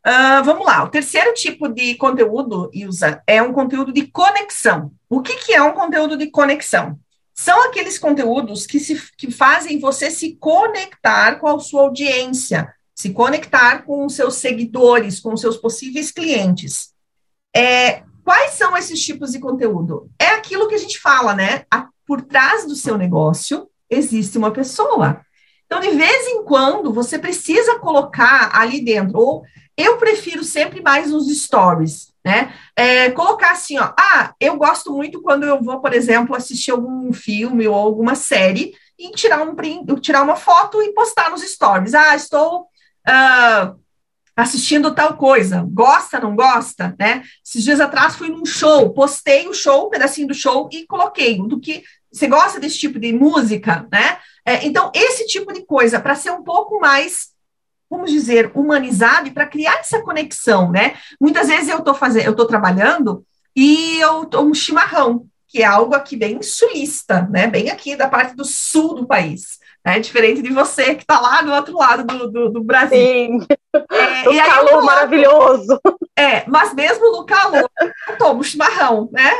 [0.06, 4.92] Uh, vamos lá, o terceiro tipo de conteúdo, Ilza, é um conteúdo de conexão.
[5.08, 6.98] O que, que é um conteúdo de conexão?
[7.32, 13.14] São aqueles conteúdos que, se, que fazem você se conectar com a sua audiência, se
[13.14, 16.92] conectar com os seus seguidores, com os seus possíveis clientes.
[17.56, 20.10] É, quais são esses tipos de conteúdo?
[20.20, 21.64] É aquilo que a gente fala, né?
[21.70, 25.20] A, por trás do seu negócio existe uma pessoa.
[25.66, 29.42] Então, de vez em quando, você precisa colocar ali dentro, ou
[29.76, 32.54] eu prefiro sempre mais os stories, né?
[32.76, 37.12] É, colocar assim, ó, ah, eu gosto muito quando eu vou, por exemplo, assistir algum
[37.12, 41.94] filme ou alguma série e tirar um print, tirar uma foto e postar nos stories.
[41.94, 42.68] Ah, estou
[43.08, 43.84] uh,
[44.36, 45.66] assistindo tal coisa.
[45.72, 47.24] Gosta, não gosta, né?
[47.44, 51.36] Esses dias atrás fui num show, postei o show, um pedacinho do show e coloquei
[51.36, 51.82] do que
[52.14, 54.18] você gosta desse tipo de música, né?
[54.46, 57.34] É, então, esse tipo de coisa, para ser um pouco mais
[57.90, 60.96] vamos dizer, humanizado e para criar essa conexão, né?
[61.20, 63.24] Muitas vezes eu estou fazendo, eu estou trabalhando
[63.54, 67.46] e eu tomo chimarrão, que é algo aqui bem sulista, né?
[67.46, 69.58] Bem aqui da parte do sul do país.
[69.84, 69.98] Né?
[69.98, 72.96] Diferente de você que está lá do outro lado do, do, do Brasil.
[72.96, 73.46] Sim.
[73.90, 75.80] É, e calor coloco, maravilhoso.
[76.16, 77.68] É, mas mesmo no calor,
[78.08, 79.30] eu tomo chimarrão, né?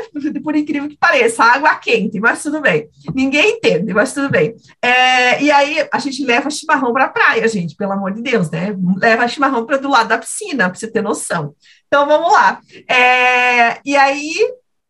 [0.42, 2.88] Por incrível que pareça, água quente, mas tudo bem.
[3.14, 4.54] Ninguém entende, mas tudo bem.
[4.82, 8.50] É, e aí a gente leva chimarrão para a praia, gente, pelo amor de Deus,
[8.50, 8.76] né?
[8.98, 11.54] Leva chimarrão para do lado da piscina, para você ter noção.
[11.86, 12.60] Então vamos lá.
[12.86, 14.34] É, e aí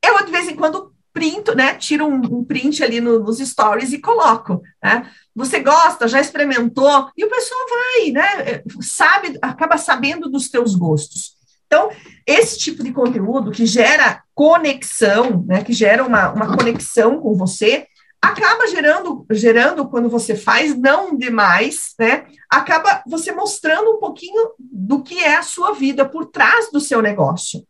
[0.04, 1.74] eu de vez em quando printo, né?
[1.74, 5.08] Tiro um, um print ali no, nos stories e coloco, né?
[5.34, 8.62] Você gosta, já experimentou, e o pessoal vai, né?
[8.80, 11.34] Sabe, acaba sabendo dos teus gostos.
[11.66, 11.90] Então,
[12.24, 15.64] esse tipo de conteúdo que gera conexão, né?
[15.64, 17.88] Que gera uma, uma conexão com você,
[18.22, 22.26] acaba gerando, gerando quando você faz, não demais, né?
[22.48, 27.02] Acaba você mostrando um pouquinho do que é a sua vida por trás do seu
[27.02, 27.66] negócio.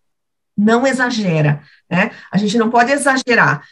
[0.56, 2.10] Não exagera, né?
[2.30, 3.66] A gente não pode exagerar.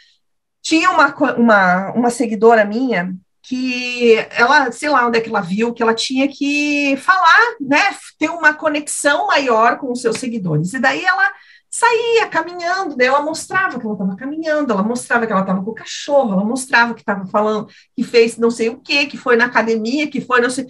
[0.63, 5.75] Tinha uma, uma, uma seguidora minha que ela, sei lá onde é que ela viu,
[5.75, 10.73] que ela tinha que falar, né, ter uma conexão maior com os seus seguidores.
[10.73, 11.33] E daí ela
[11.69, 15.71] saía caminhando, daí ela mostrava que ela estava caminhando, ela mostrava que ela estava com
[15.71, 19.37] o cachorro, ela mostrava que estava falando, que fez não sei o que, que foi
[19.37, 20.67] na academia, que foi não sei.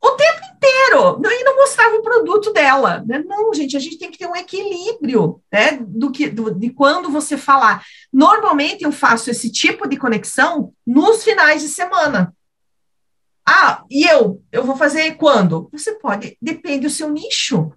[0.00, 3.04] O tempo inteiro, e não mostrava o produto dela.
[3.06, 3.22] Né?
[3.26, 7.10] Não, gente, a gente tem que ter um equilíbrio né, do que, do, de quando
[7.10, 7.84] você falar.
[8.12, 12.34] Normalmente eu faço esse tipo de conexão nos finais de semana.
[13.44, 14.40] Ah, e eu?
[14.52, 15.68] Eu vou fazer quando?
[15.72, 17.72] Você pode, depende do seu nicho.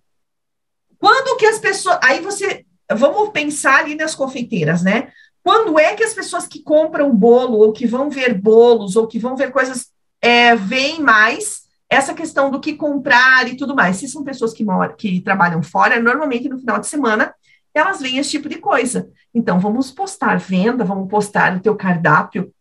[1.00, 1.98] Quando que as pessoas.
[2.04, 2.64] Aí você.
[2.94, 5.12] Vamos pensar ali nas confeiteiras, né?
[5.44, 9.18] Quando é que as pessoas que compram bolo, ou que vão ver bolos, ou que
[9.18, 11.65] vão ver coisas, é, veem mais
[11.96, 13.98] essa questão do que comprar e tudo mais.
[13.98, 17.34] Se são pessoas que, moram, que trabalham fora, normalmente no final de semana,
[17.74, 19.10] elas veem esse tipo de coisa.
[19.34, 22.52] Então, vamos postar venda, vamos postar o teu cardápio,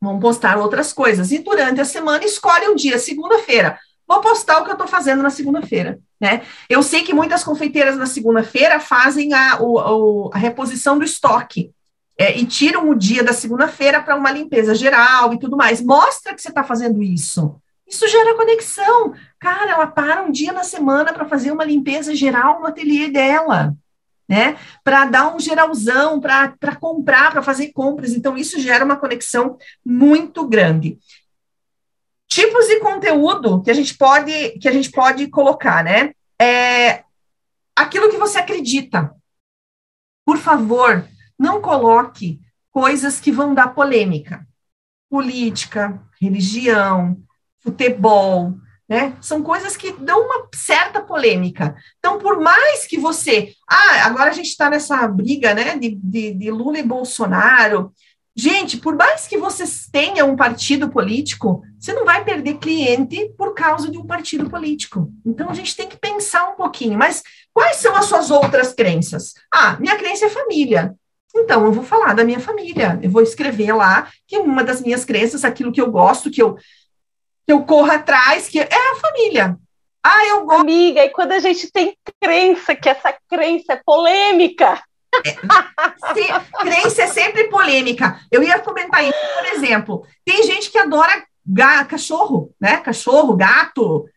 [0.00, 1.32] vamos postar outras coisas.
[1.32, 3.78] E durante a semana, escolhe um dia, segunda-feira
[4.10, 6.00] vou postar o que eu estou fazendo na segunda-feira.
[6.20, 6.42] Né?
[6.68, 11.70] Eu sei que muitas confeiteiras na segunda-feira fazem a, o, a reposição do estoque
[12.18, 15.80] é, e tiram o dia da segunda-feira para uma limpeza geral e tudo mais.
[15.80, 17.54] Mostra que você está fazendo isso.
[17.90, 19.12] Isso gera conexão.
[19.38, 23.74] Cara, ela para um dia na semana para fazer uma limpeza geral no ateliê dela.
[24.28, 28.12] Né, para dar um geralzão, para comprar, para fazer compras.
[28.12, 31.00] Então, isso gera uma conexão muito grande
[32.30, 36.14] tipos de conteúdo que a gente pode que a gente pode colocar, né?
[36.40, 37.04] É
[37.76, 39.14] aquilo que você acredita.
[40.24, 44.46] Por favor, não coloque coisas que vão dar polêmica.
[45.10, 47.20] Política, religião,
[47.62, 48.54] futebol,
[48.88, 49.16] né?
[49.20, 51.76] São coisas que dão uma certa polêmica.
[51.98, 53.52] Então, por mais que você.
[53.68, 57.92] Ah, agora a gente está nessa briga, né, de, de, de Lula e Bolsonaro.
[58.34, 63.54] Gente, por mais que vocês tenham um partido político, você não vai perder cliente por
[63.54, 65.12] causa de um partido político.
[65.26, 66.98] Então a gente tem que pensar um pouquinho.
[66.98, 69.34] Mas quais são as suas outras crenças?
[69.52, 70.94] Ah, minha crença é família.
[71.34, 72.98] Então eu vou falar da minha família.
[73.02, 76.56] Eu vou escrever lá que uma das minhas crenças, aquilo que eu gosto, que eu
[77.50, 79.56] que eu corro atrás, que é a família.
[80.04, 80.60] Ah, eu gosto.
[80.60, 84.80] Amiga, e quando a gente tem crença, que essa crença é polêmica,
[86.14, 88.20] se, crença é sempre polêmica.
[88.30, 91.24] Eu ia comentar isso, por exemplo, tem gente que adora
[91.88, 92.76] cachorro, né?
[92.76, 94.08] Cachorro, gato.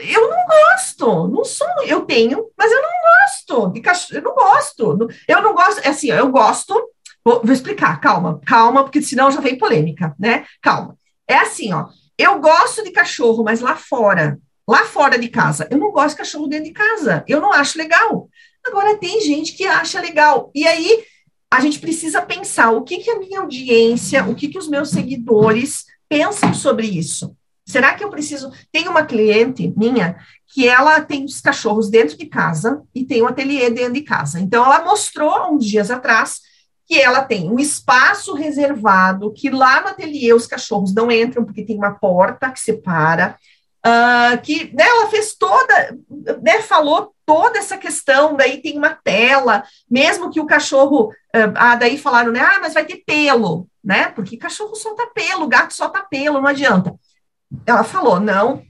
[0.00, 4.34] Eu não gosto, não sou, eu tenho, mas eu não gosto de cachorro, eu não
[4.34, 5.08] gosto.
[5.28, 6.74] Eu não gosto, é assim, eu gosto,
[7.24, 10.44] vou, vou explicar, calma, calma, porque senão já vem polêmica, né?
[10.60, 10.98] Calma.
[11.28, 11.86] É assim, ó,
[12.18, 16.18] eu gosto de cachorro, mas lá fora, lá fora de casa, eu não gosto de
[16.18, 18.28] cachorro dentro de casa, eu não acho legal.
[18.64, 20.50] Agora, tem gente que acha legal.
[20.54, 21.04] E aí,
[21.50, 24.90] a gente precisa pensar o que, que a minha audiência, o que, que os meus
[24.90, 27.36] seguidores pensam sobre isso.
[27.66, 28.50] Será que eu preciso.
[28.70, 30.16] Tem uma cliente minha
[30.52, 34.40] que ela tem os cachorros dentro de casa e tem um ateliê dentro de casa.
[34.40, 36.40] Então, ela mostrou uns dias atrás
[36.86, 41.64] que ela tem um espaço reservado, que lá no ateliê os cachorros não entram, porque
[41.64, 43.36] tem uma porta que separa.
[43.86, 45.98] Uh, que né, ela fez toda,
[46.42, 51.74] né, falou toda essa questão, daí tem uma tela, mesmo que o cachorro, uh, ah,
[51.74, 56.02] daí falaram, né, ah, mas vai ter pelo, né, porque cachorro solta pelo, gato solta
[56.08, 56.94] pelo, não adianta.
[57.66, 58.62] Ela falou, não,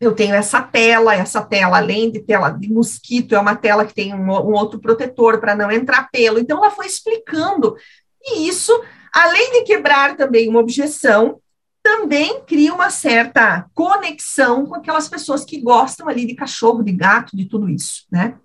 [0.00, 3.94] eu tenho essa tela, essa tela, além de tela de mosquito, é uma tela que
[3.94, 7.76] tem um, um outro protetor para não entrar pelo, então ela foi explicando,
[8.22, 8.72] e isso,
[9.12, 11.40] além de quebrar também uma objeção,
[11.82, 17.36] também cria uma certa conexão com aquelas pessoas que gostam ali de cachorro, de gato,
[17.36, 18.36] de tudo isso, né?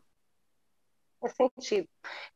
[1.19, 1.87] Faz sentido.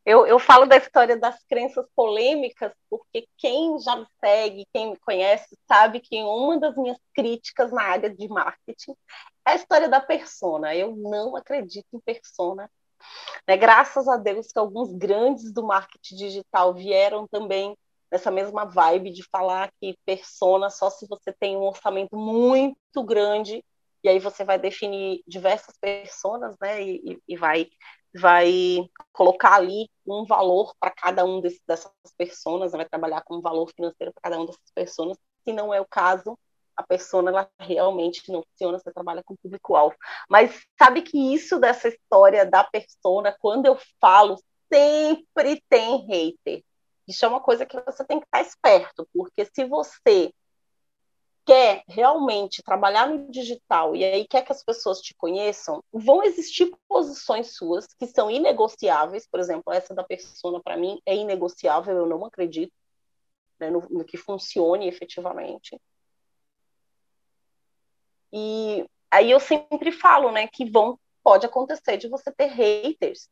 [0.05, 4.97] Eu, eu falo da história das crenças polêmicas, porque quem já me segue, quem me
[4.97, 8.91] conhece, sabe que uma das minhas críticas na área de marketing
[9.45, 10.75] é a história da persona.
[10.75, 12.69] Eu não acredito em persona.
[13.47, 13.57] Né?
[13.57, 17.75] Graças a Deus que alguns grandes do marketing digital vieram também
[18.11, 23.63] nessa mesma vibe de falar que persona só se você tem um orçamento muito grande
[24.03, 27.67] e aí você vai definir diversas personas, né, e, e vai
[28.15, 33.41] vai colocar ali um valor para cada um desse, dessas personas, vai trabalhar com um
[33.41, 36.37] valor financeiro para cada uma dessas pessoas, se não é o caso,
[36.75, 39.95] a persona ela realmente não funciona, você trabalha com público-alvo.
[40.29, 44.37] Mas sabe que isso dessa história da persona, quando eu falo,
[44.71, 46.63] sempre tem hater.
[47.07, 50.33] Isso é uma coisa que você tem que estar esperto, porque se você
[51.45, 56.71] quer realmente trabalhar no digital e aí quer que as pessoas te conheçam, vão existir
[56.87, 59.27] posições suas que são inegociáveis.
[59.27, 62.73] Por exemplo, essa da persona, para mim, é inegociável, eu não acredito
[63.59, 65.79] né, no, no que funcione efetivamente.
[68.33, 73.29] E aí eu sempre falo, né, que vão, pode acontecer de você ter haters,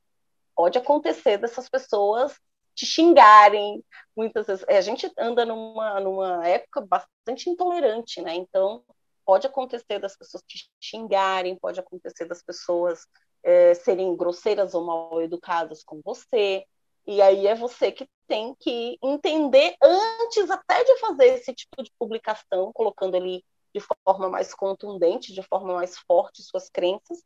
[0.55, 2.39] pode acontecer dessas pessoas
[2.75, 3.83] te xingarem,
[4.15, 4.65] muitas vezes.
[4.67, 8.35] A gente anda numa, numa época bastante intolerante, né?
[8.35, 8.83] Então,
[9.25, 13.05] pode acontecer das pessoas te xingarem, pode acontecer das pessoas
[13.43, 16.65] é, serem grosseiras ou mal educadas com você.
[17.05, 21.91] E aí é você que tem que entender antes até de fazer esse tipo de
[21.99, 23.43] publicação, colocando ali
[23.75, 27.21] de forma mais contundente, de forma mais forte suas crenças.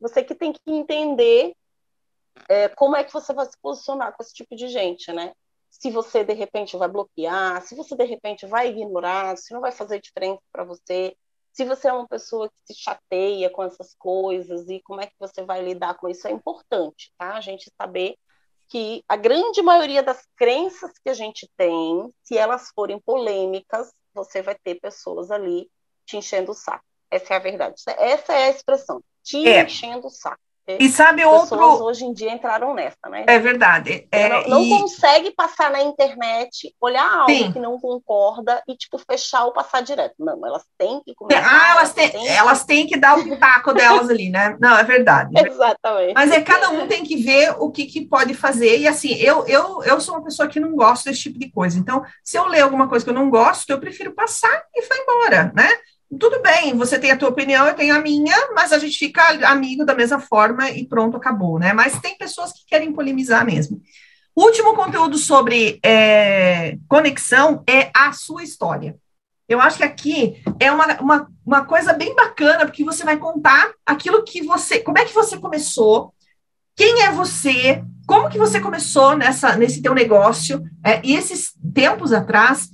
[0.00, 1.54] Você que tem que entender
[2.48, 5.32] é, como é que você vai se posicionar com esse tipo de gente, né?
[5.70, 9.72] Se você de repente vai bloquear, se você de repente vai ignorar, se não vai
[9.72, 11.16] fazer diferença para você,
[11.52, 15.14] se você é uma pessoa que se chateia com essas coisas e como é que
[15.18, 17.34] você vai lidar com isso é importante, tá?
[17.34, 18.16] A gente saber
[18.68, 24.42] que a grande maioria das crenças que a gente tem, se elas forem polêmicas, você
[24.42, 25.68] vai ter pessoas ali
[26.06, 26.84] te enchendo o saco.
[27.10, 27.82] Essa é a verdade.
[27.98, 29.02] Essa é a expressão.
[29.22, 29.64] Te é.
[29.64, 30.40] enchendo o saco.
[30.66, 31.58] E sabe outro.
[31.58, 33.24] Pessoas hoje em dia entraram nessa, né?
[33.26, 34.06] É verdade.
[34.10, 34.70] É, não, não e...
[34.70, 37.52] consegue passar na internet, olhar algo Sim.
[37.52, 40.14] que não concorda e, tipo, fechar ou passar direto.
[40.18, 41.42] Não, elas têm que começar.
[41.44, 44.56] Ah, elas têm, têm elas têm que dar o pitaco delas ali, né?
[44.60, 45.30] Não, é verdade.
[45.44, 46.14] Exatamente.
[46.14, 48.78] Mas é cada um tem que ver o que, que pode fazer.
[48.78, 51.78] E assim, eu, eu, eu sou uma pessoa que não gosto desse tipo de coisa.
[51.78, 54.98] Então, se eu ler alguma coisa que eu não gosto, eu prefiro passar e foi
[54.98, 55.68] embora, né?
[56.18, 59.22] Tudo bem, você tem a tua opinião, eu tenho a minha, mas a gente fica
[59.48, 61.72] amigo da mesma forma e pronto, acabou, né?
[61.72, 63.80] Mas tem pessoas que querem polemizar mesmo.
[64.34, 68.96] Último conteúdo sobre é, conexão é a sua história.
[69.48, 73.72] Eu acho que aqui é uma, uma, uma coisa bem bacana, porque você vai contar
[73.84, 74.80] aquilo que você.
[74.80, 76.14] Como é que você começou?
[76.76, 77.84] Quem é você?
[78.06, 80.62] Como que você começou nessa, nesse teu negócio?
[80.84, 82.68] É, e esses tempos atrás,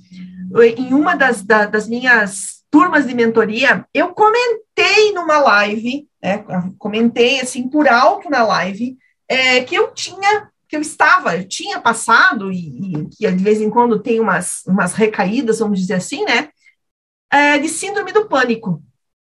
[0.77, 6.43] em uma das, da, das minhas turmas de mentoria, eu comentei numa live, né,
[6.77, 8.97] comentei assim por alto na live,
[9.27, 13.61] é, que eu tinha, que eu estava, eu tinha passado, e, e, que de vez
[13.61, 16.49] em quando tem umas, umas recaídas, vamos dizer assim, né,
[17.31, 18.81] é, de síndrome do pânico.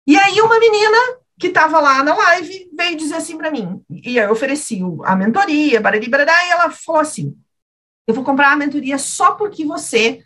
[0.06, 0.98] E aí uma menina
[1.38, 5.80] que estava lá na live veio dizer assim para mim, e eu ofereci a mentoria,
[5.80, 7.36] barari, barará, e ela falou assim,
[8.06, 10.22] eu vou comprar a mentoria só porque você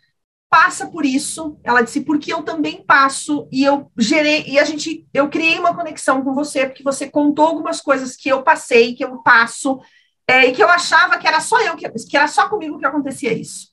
[0.50, 1.58] passa por isso.
[1.62, 5.74] Ela disse, porque eu também passo, e eu gerei, e a gente, eu criei uma
[5.74, 9.78] conexão com você, porque você contou algumas coisas que eu passei, que eu passo,
[10.26, 12.86] é, e que eu achava que era só eu, que, que era só comigo que
[12.86, 13.68] acontecia isso.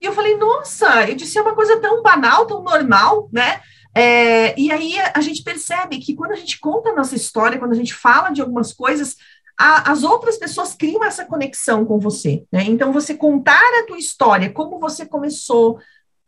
[0.00, 3.60] E eu falei, nossa, eu disse, é uma coisa tão banal, tão normal, né?
[3.94, 7.72] É, e aí a gente percebe que quando a gente conta a nossa história, quando
[7.72, 9.16] a gente fala de algumas coisas,
[9.58, 12.62] as outras pessoas criam essa conexão com você, né?
[12.62, 15.78] Então, você contar a tua história, como você começou,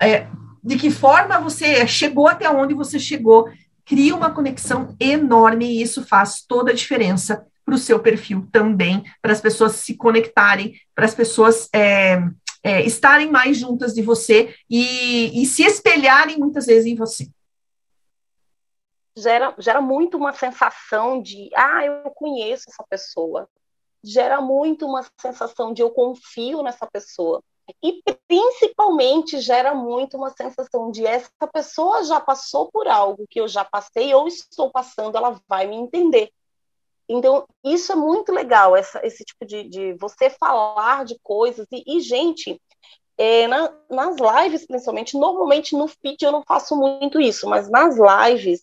[0.03, 0.29] é,
[0.63, 3.51] de que forma você chegou até onde você chegou,
[3.85, 9.05] cria uma conexão enorme e isso faz toda a diferença para o seu perfil também,
[9.21, 12.21] para as pessoas se conectarem, para as pessoas é,
[12.63, 17.29] é, estarem mais juntas de você e, e se espelharem muitas vezes em você
[19.17, 23.49] gera, gera muito uma sensação de, ah, eu conheço essa pessoa.
[24.03, 27.43] Gera muito uma sensação de eu confio nessa pessoa.
[27.83, 33.47] E principalmente gera muito uma sensação de essa pessoa já passou por algo que eu
[33.47, 36.31] já passei ou estou passando, ela vai me entender.
[37.09, 41.67] Então, isso é muito legal, essa, esse tipo de, de você falar de coisas.
[41.71, 42.61] E, e gente,
[43.19, 47.97] é, na, nas lives, principalmente, normalmente no feed eu não faço muito isso, mas nas
[47.97, 48.61] lives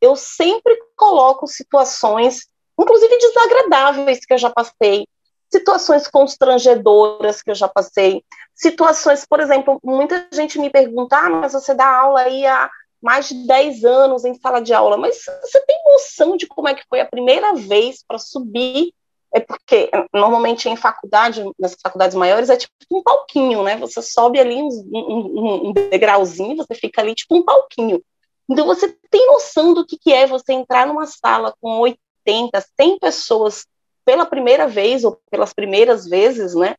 [0.00, 2.46] eu sempre coloco situações,
[2.78, 5.06] inclusive desagradáveis que eu já passei,
[5.50, 8.22] situações constrangedoras que eu já passei,
[8.54, 12.70] situações, por exemplo, muita gente me pergunta, ah, mas você dá aula aí há
[13.00, 16.74] mais de 10 anos em sala de aula, mas você tem noção de como é
[16.74, 18.92] que foi a primeira vez para subir?
[19.32, 23.76] É porque normalmente em faculdade, nas faculdades maiores, é tipo um palquinho, né?
[23.76, 28.02] Você sobe ali um, um, um degrauzinho, você fica ali tipo um palquinho.
[28.48, 32.98] Então você tem noção do que, que é você entrar numa sala com 80, 100
[32.98, 33.66] pessoas
[34.06, 36.76] pela primeira vez ou pelas primeiras vezes, né?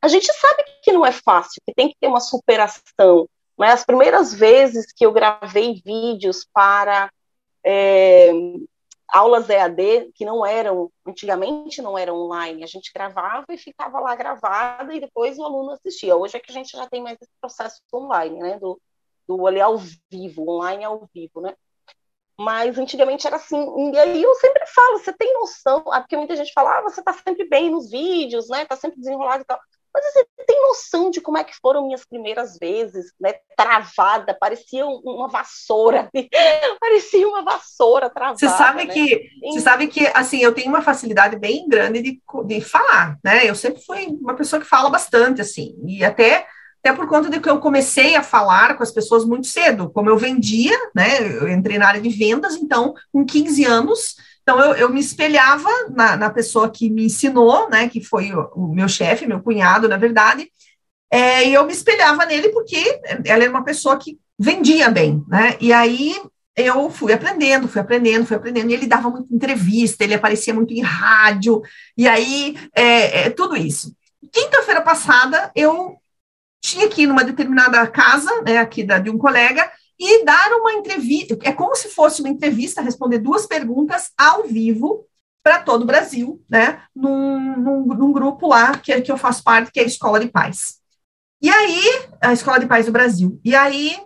[0.00, 3.28] A gente sabe que não é fácil, que tem que ter uma superação.
[3.58, 3.70] Né?
[3.70, 7.10] As primeiras vezes que eu gravei vídeos para
[7.62, 8.30] é,
[9.08, 14.14] aulas EAD que não eram, antigamente não eram online, a gente gravava e ficava lá
[14.14, 16.16] gravada e depois o aluno assistia.
[16.16, 18.80] Hoje é que a gente já tem mais esse processo online, né, do,
[19.26, 19.76] do ao
[20.10, 21.54] vivo, online ao vivo, né.
[22.40, 26.36] Mas antigamente era assim, e aí eu sempre falo, você tem noção, ah, porque muita
[26.36, 29.58] gente fala, ah, você tá sempre bem nos vídeos, né, tá sempre desenrolado e tal.
[29.92, 33.34] Mas você tem noção de como é que foram minhas primeiras vezes, né?
[33.56, 36.08] Travada, parecia uma vassoura,
[36.78, 38.38] parecia uma vassoura travada.
[38.38, 38.92] Você sabe né?
[38.92, 43.48] que, você sabe que, assim, eu tenho uma facilidade bem grande de, de falar, né?
[43.48, 46.46] Eu sempre fui uma pessoa que fala bastante, assim, e até
[46.82, 50.08] até por conta de que eu comecei a falar com as pessoas muito cedo, como
[50.08, 51.20] eu vendia, né?
[51.20, 54.16] Eu entrei na área de vendas, então, com 15 anos,
[54.48, 58.48] então, eu, eu me espelhava na, na, pessoa que me ensinou, né, que foi o,
[58.54, 60.50] o meu chefe, meu cunhado, na verdade,
[61.12, 65.54] é, e eu me espelhava nele porque ela era uma pessoa que vendia bem, né,
[65.60, 66.16] e aí
[66.56, 70.72] eu fui aprendendo, fui aprendendo, fui aprendendo, e ele dava muita entrevista, ele aparecia muito
[70.72, 71.60] em rádio,
[71.94, 73.94] e aí, é, é tudo isso.
[74.32, 75.98] Quinta-feira passada, eu
[76.60, 80.72] tinha que ir numa determinada casa, né, aqui da, de um colega, e dar uma
[80.72, 81.36] entrevista.
[81.42, 85.06] É como se fosse uma entrevista, responder duas perguntas ao vivo
[85.42, 86.82] para todo o Brasil, né?
[86.94, 90.28] Num, num, num, grupo lá que, que eu faço parte, que é a Escola de
[90.28, 90.78] Paz.
[91.40, 91.80] E aí,
[92.20, 93.40] a Escola de Paz do Brasil.
[93.44, 93.96] E aí,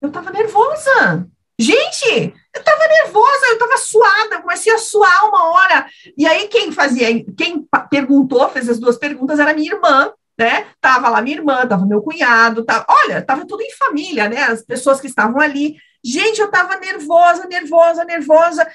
[0.00, 1.28] eu tava nervosa.
[1.60, 5.86] Gente, eu tava nervosa, eu tava suada, eu comecei a suar uma hora.
[6.16, 10.66] E aí, quem fazia, quem perguntou, fez as duas perguntas, era minha irmã, né?
[10.80, 14.44] Tava lá minha irmã, tava meu cunhado, tava, olha, tava tudo em família, né?
[14.44, 15.76] As pessoas que estavam ali.
[16.04, 18.66] Gente, eu tava nervosa, nervosa, nervosa.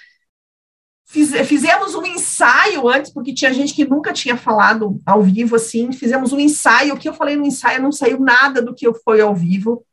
[1.06, 5.92] Fiz, fizemos um ensaio antes, porque tinha gente que nunca tinha falado ao vivo assim.
[5.94, 6.96] Fizemos um ensaio.
[6.96, 9.86] O que eu falei no ensaio não saiu nada do que eu foi ao vivo.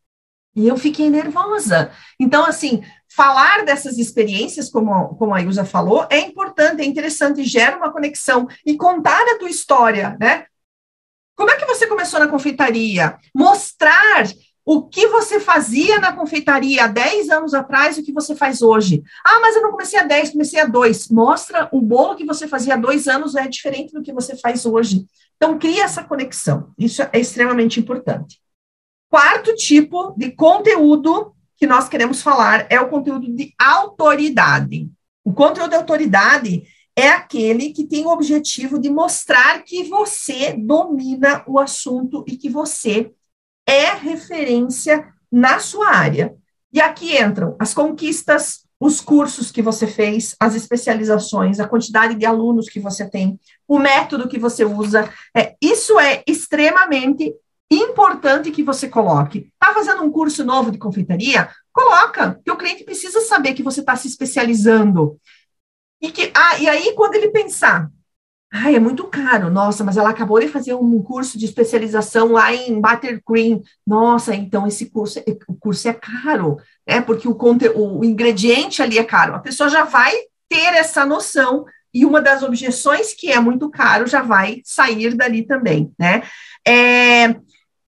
[0.56, 1.92] E eu fiquei nervosa.
[2.18, 2.82] Então, assim,
[3.14, 8.48] falar dessas experiências, como, como a Ilza falou, é importante, é interessante, gera uma conexão.
[8.66, 10.46] E contar a tua história, né?
[11.40, 13.16] Como é que você começou na confeitaria?
[13.34, 14.28] Mostrar
[14.62, 18.60] o que você fazia na confeitaria há 10 anos atrás e o que você faz
[18.60, 19.02] hoje.
[19.24, 21.08] Ah, mas eu não comecei a 10, comecei a 2.
[21.08, 24.66] Mostra o bolo que você fazia há dois anos é diferente do que você faz
[24.66, 25.06] hoje.
[25.38, 26.74] Então, cria essa conexão.
[26.78, 28.38] Isso é extremamente importante.
[29.08, 34.90] Quarto tipo de conteúdo que nós queremos falar é o conteúdo de autoridade.
[35.24, 36.64] O conteúdo de autoridade
[36.96, 42.48] é aquele que tem o objetivo de mostrar que você domina o assunto e que
[42.48, 43.12] você
[43.66, 46.34] é referência na sua área.
[46.72, 52.24] E aqui entram as conquistas, os cursos que você fez, as especializações, a quantidade de
[52.24, 53.38] alunos que você tem,
[53.68, 55.08] o método que você usa.
[55.36, 57.34] É, isso é extremamente
[57.70, 59.50] importante que você coloque.
[59.52, 61.48] Está fazendo um curso novo de confeitaria?
[61.72, 65.20] Coloca, porque o cliente precisa saber que você está se especializando.
[66.00, 67.90] E, que, ah, e aí, quando ele pensar,
[68.52, 72.52] ai, é muito caro, nossa, mas ela acabou de fazer um curso de especialização lá
[72.54, 77.36] em buttercream, nossa, então esse curso, é, o curso é caro, né, porque o,
[77.98, 79.34] o ingrediente ali é caro.
[79.34, 80.12] A pessoa já vai
[80.48, 85.44] ter essa noção e uma das objeções que é muito caro já vai sair dali
[85.44, 86.22] também, né?
[86.66, 87.34] É,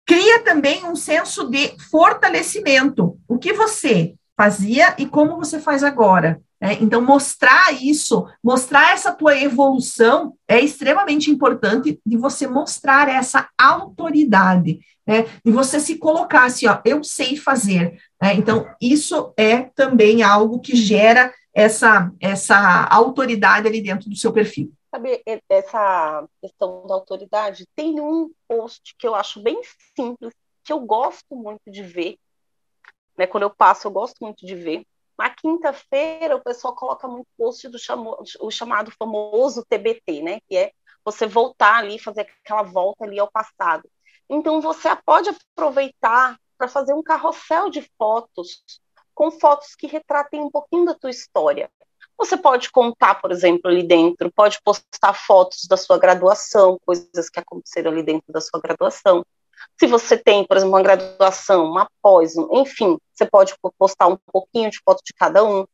[0.05, 3.19] cria também um senso de fortalecimento.
[3.29, 6.41] O que você fazia e como você faz agora.
[6.63, 6.79] Né?
[6.81, 14.79] Então, mostrar isso, mostrar essa tua evolução é extremamente importante de você mostrar essa autoridade,
[15.05, 15.25] né?
[15.45, 18.01] De você se colocar assim, ó, eu sei fazer.
[18.23, 18.35] Né?
[18.35, 24.73] Então, isso é também algo que gera essa, essa autoridade ali dentro do seu perfil.
[24.95, 29.61] Sabe, essa questão da autoridade, tem um post que eu acho bem
[29.97, 30.33] simples,
[30.63, 32.17] que eu gosto muito de ver,
[33.19, 33.27] né?
[33.27, 34.87] Quando eu passo, eu gosto muito de ver,
[35.23, 40.41] na quinta-feira, o pessoal coloca muito post do chamo, o chamado famoso TBT, né?
[40.49, 40.73] Que é
[41.05, 43.89] você voltar ali, fazer aquela volta ali ao passado.
[44.29, 48.65] Então, você pode aproveitar para fazer um carrossel de fotos,
[49.15, 51.71] com fotos que retratem um pouquinho da tua história.
[52.19, 57.39] Você pode contar, por exemplo, ali dentro, pode postar fotos da sua graduação, coisas que
[57.39, 59.25] aconteceram ali dentro da sua graduação.
[59.79, 64.71] Se você tem, por exemplo, uma graduação, uma pós, enfim, você pode postar um pouquinho
[64.71, 65.65] de foto de cada um.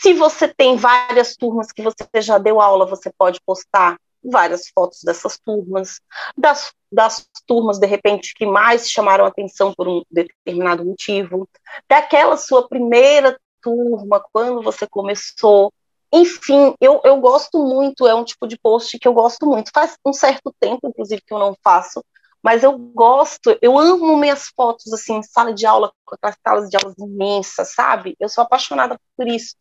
[0.00, 5.00] Se você tem várias turmas que você já deu aula, você pode postar várias fotos
[5.02, 6.00] dessas turmas,
[6.36, 11.48] das, das turmas, de repente, que mais chamaram atenção por um determinado motivo,
[11.88, 15.72] daquela sua primeira turma, quando você começou.
[16.12, 19.70] Enfim, eu, eu gosto muito, é um tipo de post que eu gosto muito.
[19.72, 22.04] Faz um certo tempo, inclusive, que eu não faço,
[22.42, 26.76] mas eu gosto, eu amo minhas fotos assim, sala de aula, com aquelas salas de
[26.76, 28.16] aulas imensas, sabe?
[28.18, 29.54] Eu sou apaixonada por isso.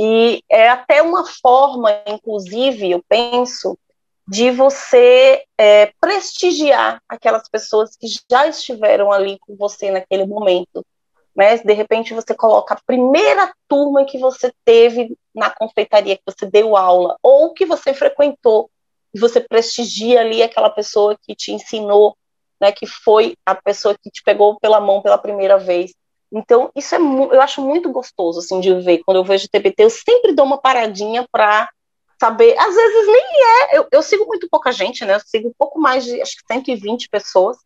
[0.00, 3.78] E é até uma forma, inclusive, eu penso,
[4.28, 10.84] de você é, prestigiar aquelas pessoas que já estiveram ali com você naquele momento.
[11.34, 11.56] Né?
[11.58, 16.76] De repente você coloca a primeira turma que você teve na confeitaria, que você deu
[16.76, 18.70] aula, ou que você frequentou,
[19.14, 22.16] e você prestigia ali aquela pessoa que te ensinou,
[22.60, 25.92] né, que foi a pessoa que te pegou pela mão pela primeira vez.
[26.30, 28.98] Então, isso é eu acho muito gostoso assim de ver.
[29.04, 31.68] Quando eu vejo TBT, eu sempre dou uma paradinha para
[32.20, 32.58] saber.
[32.58, 33.78] Às vezes nem é.
[33.78, 35.14] Eu, eu, sigo muito pouca gente, né?
[35.14, 37.56] Eu sigo um pouco mais de acho que 120 pessoas.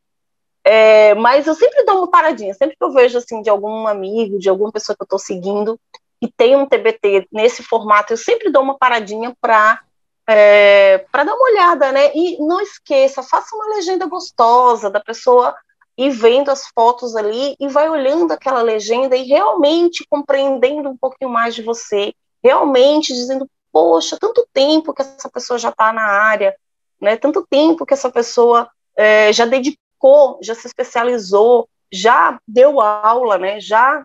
[0.64, 2.54] É, mas eu sempre dou uma paradinha.
[2.54, 5.76] Sempre que eu vejo assim de algum amigo, de alguma pessoa que eu estou seguindo
[6.22, 9.82] e tem um TBT nesse formato, eu sempre dou uma paradinha para
[10.28, 12.12] é, para dar uma olhada, né?
[12.14, 15.54] E não esqueça, faça uma legenda gostosa da pessoa
[15.96, 21.30] e vendo as fotos ali e vai olhando aquela legenda e realmente compreendendo um pouquinho
[21.30, 26.56] mais de você, realmente dizendo, poxa, tanto tempo que essa pessoa já está na área,
[27.00, 27.16] né?
[27.16, 33.60] Tanto tempo que essa pessoa é, já dedicou, já se especializou, já deu aula, né?
[33.60, 34.02] Já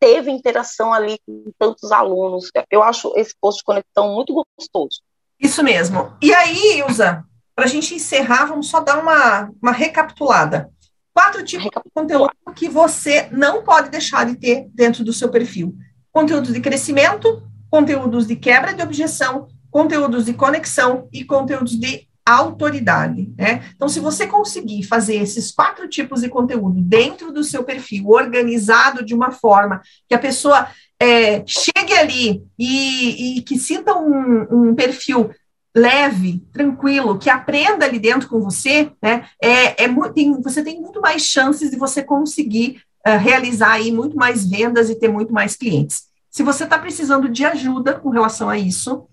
[0.00, 2.50] teve interação ali com tantos alunos.
[2.68, 5.00] Eu acho esse posto de conexão muito gostoso.
[5.42, 6.12] Isso mesmo.
[6.22, 7.24] E aí, Ilza,
[7.54, 10.70] para a gente encerrar, vamos só dar uma, uma recapitulada.
[11.12, 15.76] Quatro tipos de conteúdo que você não pode deixar de ter dentro do seu perfil:
[16.12, 23.34] conteúdos de crescimento, conteúdos de quebra de objeção, conteúdos de conexão e conteúdos de autoridade,
[23.36, 23.64] né?
[23.74, 29.04] Então, se você conseguir fazer esses quatro tipos de conteúdo dentro do seu perfil, organizado
[29.04, 30.68] de uma forma que a pessoa
[31.02, 35.30] é, chegue ali e, e que sinta um, um perfil
[35.74, 41.00] leve, tranquilo, que aprenda ali dentro com você, né, é, é tem, você tem muito
[41.00, 45.56] mais chances de você conseguir uh, realizar aí muito mais vendas e ter muito mais
[45.56, 46.04] clientes.
[46.30, 49.08] Se você está precisando de ajuda com relação a isso,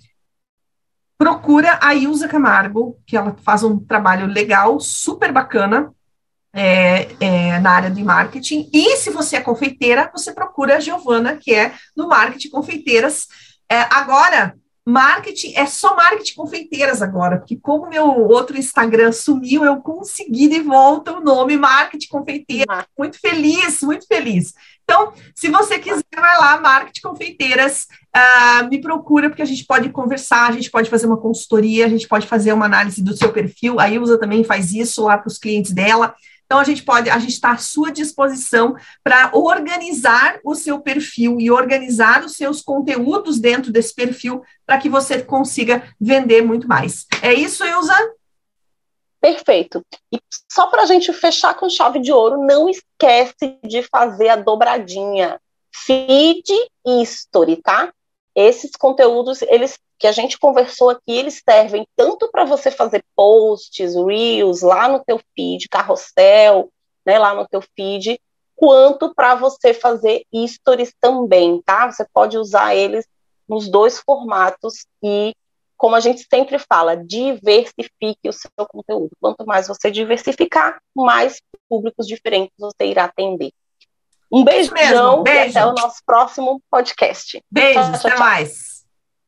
[1.18, 5.92] procura a Ilza Camargo, que ela faz um trabalho legal, super bacana,
[6.54, 8.70] é, é, na área de marketing.
[8.74, 13.28] E se você é confeiteira, você procura a Giovana, que é no Marketing Confeiteiras.
[13.72, 14.56] É, agora,
[14.90, 20.62] Marketing é só marketing confeiteiras agora, porque como meu outro Instagram sumiu, eu consegui de
[20.62, 22.86] volta o nome Marketing Confeiteiras.
[22.98, 24.54] Muito feliz, muito feliz.
[24.84, 27.86] Então, se você quiser, vai lá, Marketing Confeiteiras,
[28.16, 31.90] uh, me procura, porque a gente pode conversar, a gente pode fazer uma consultoria, a
[31.90, 33.80] gente pode fazer uma análise do seu perfil.
[33.80, 36.16] A Ilza também faz isso lá para os clientes dela.
[36.50, 41.40] Então, a gente pode, a gente está à sua disposição para organizar o seu perfil
[41.40, 47.06] e organizar os seus conteúdos dentro desse perfil para que você consiga vender muito mais.
[47.22, 47.94] É isso, Ilza?
[49.22, 49.86] Perfeito.
[50.12, 50.20] E
[50.52, 55.40] só para a gente fechar com chave de ouro, não esquece de fazer a dobradinha.
[55.72, 56.52] Feed
[56.84, 57.94] e story, tá?
[58.36, 63.96] Esses conteúdos, eles que a gente conversou aqui, eles servem tanto para você fazer posts,
[63.96, 66.72] reels lá no teu feed, carrossel,
[67.06, 68.20] né, lá no teu feed,
[68.56, 71.92] quanto para você fazer stories também, tá?
[71.92, 73.06] Você pode usar eles
[73.48, 75.34] nos dois formatos e,
[75.76, 79.12] como a gente sempre fala, diversifique o seu conteúdo.
[79.20, 83.52] Quanto mais você diversificar, mais públicos diferentes você irá atender.
[84.32, 85.40] Um beijão Beijo.
[85.40, 87.42] e até o nosso próximo podcast.
[87.52, 88.69] Beijo, até mais.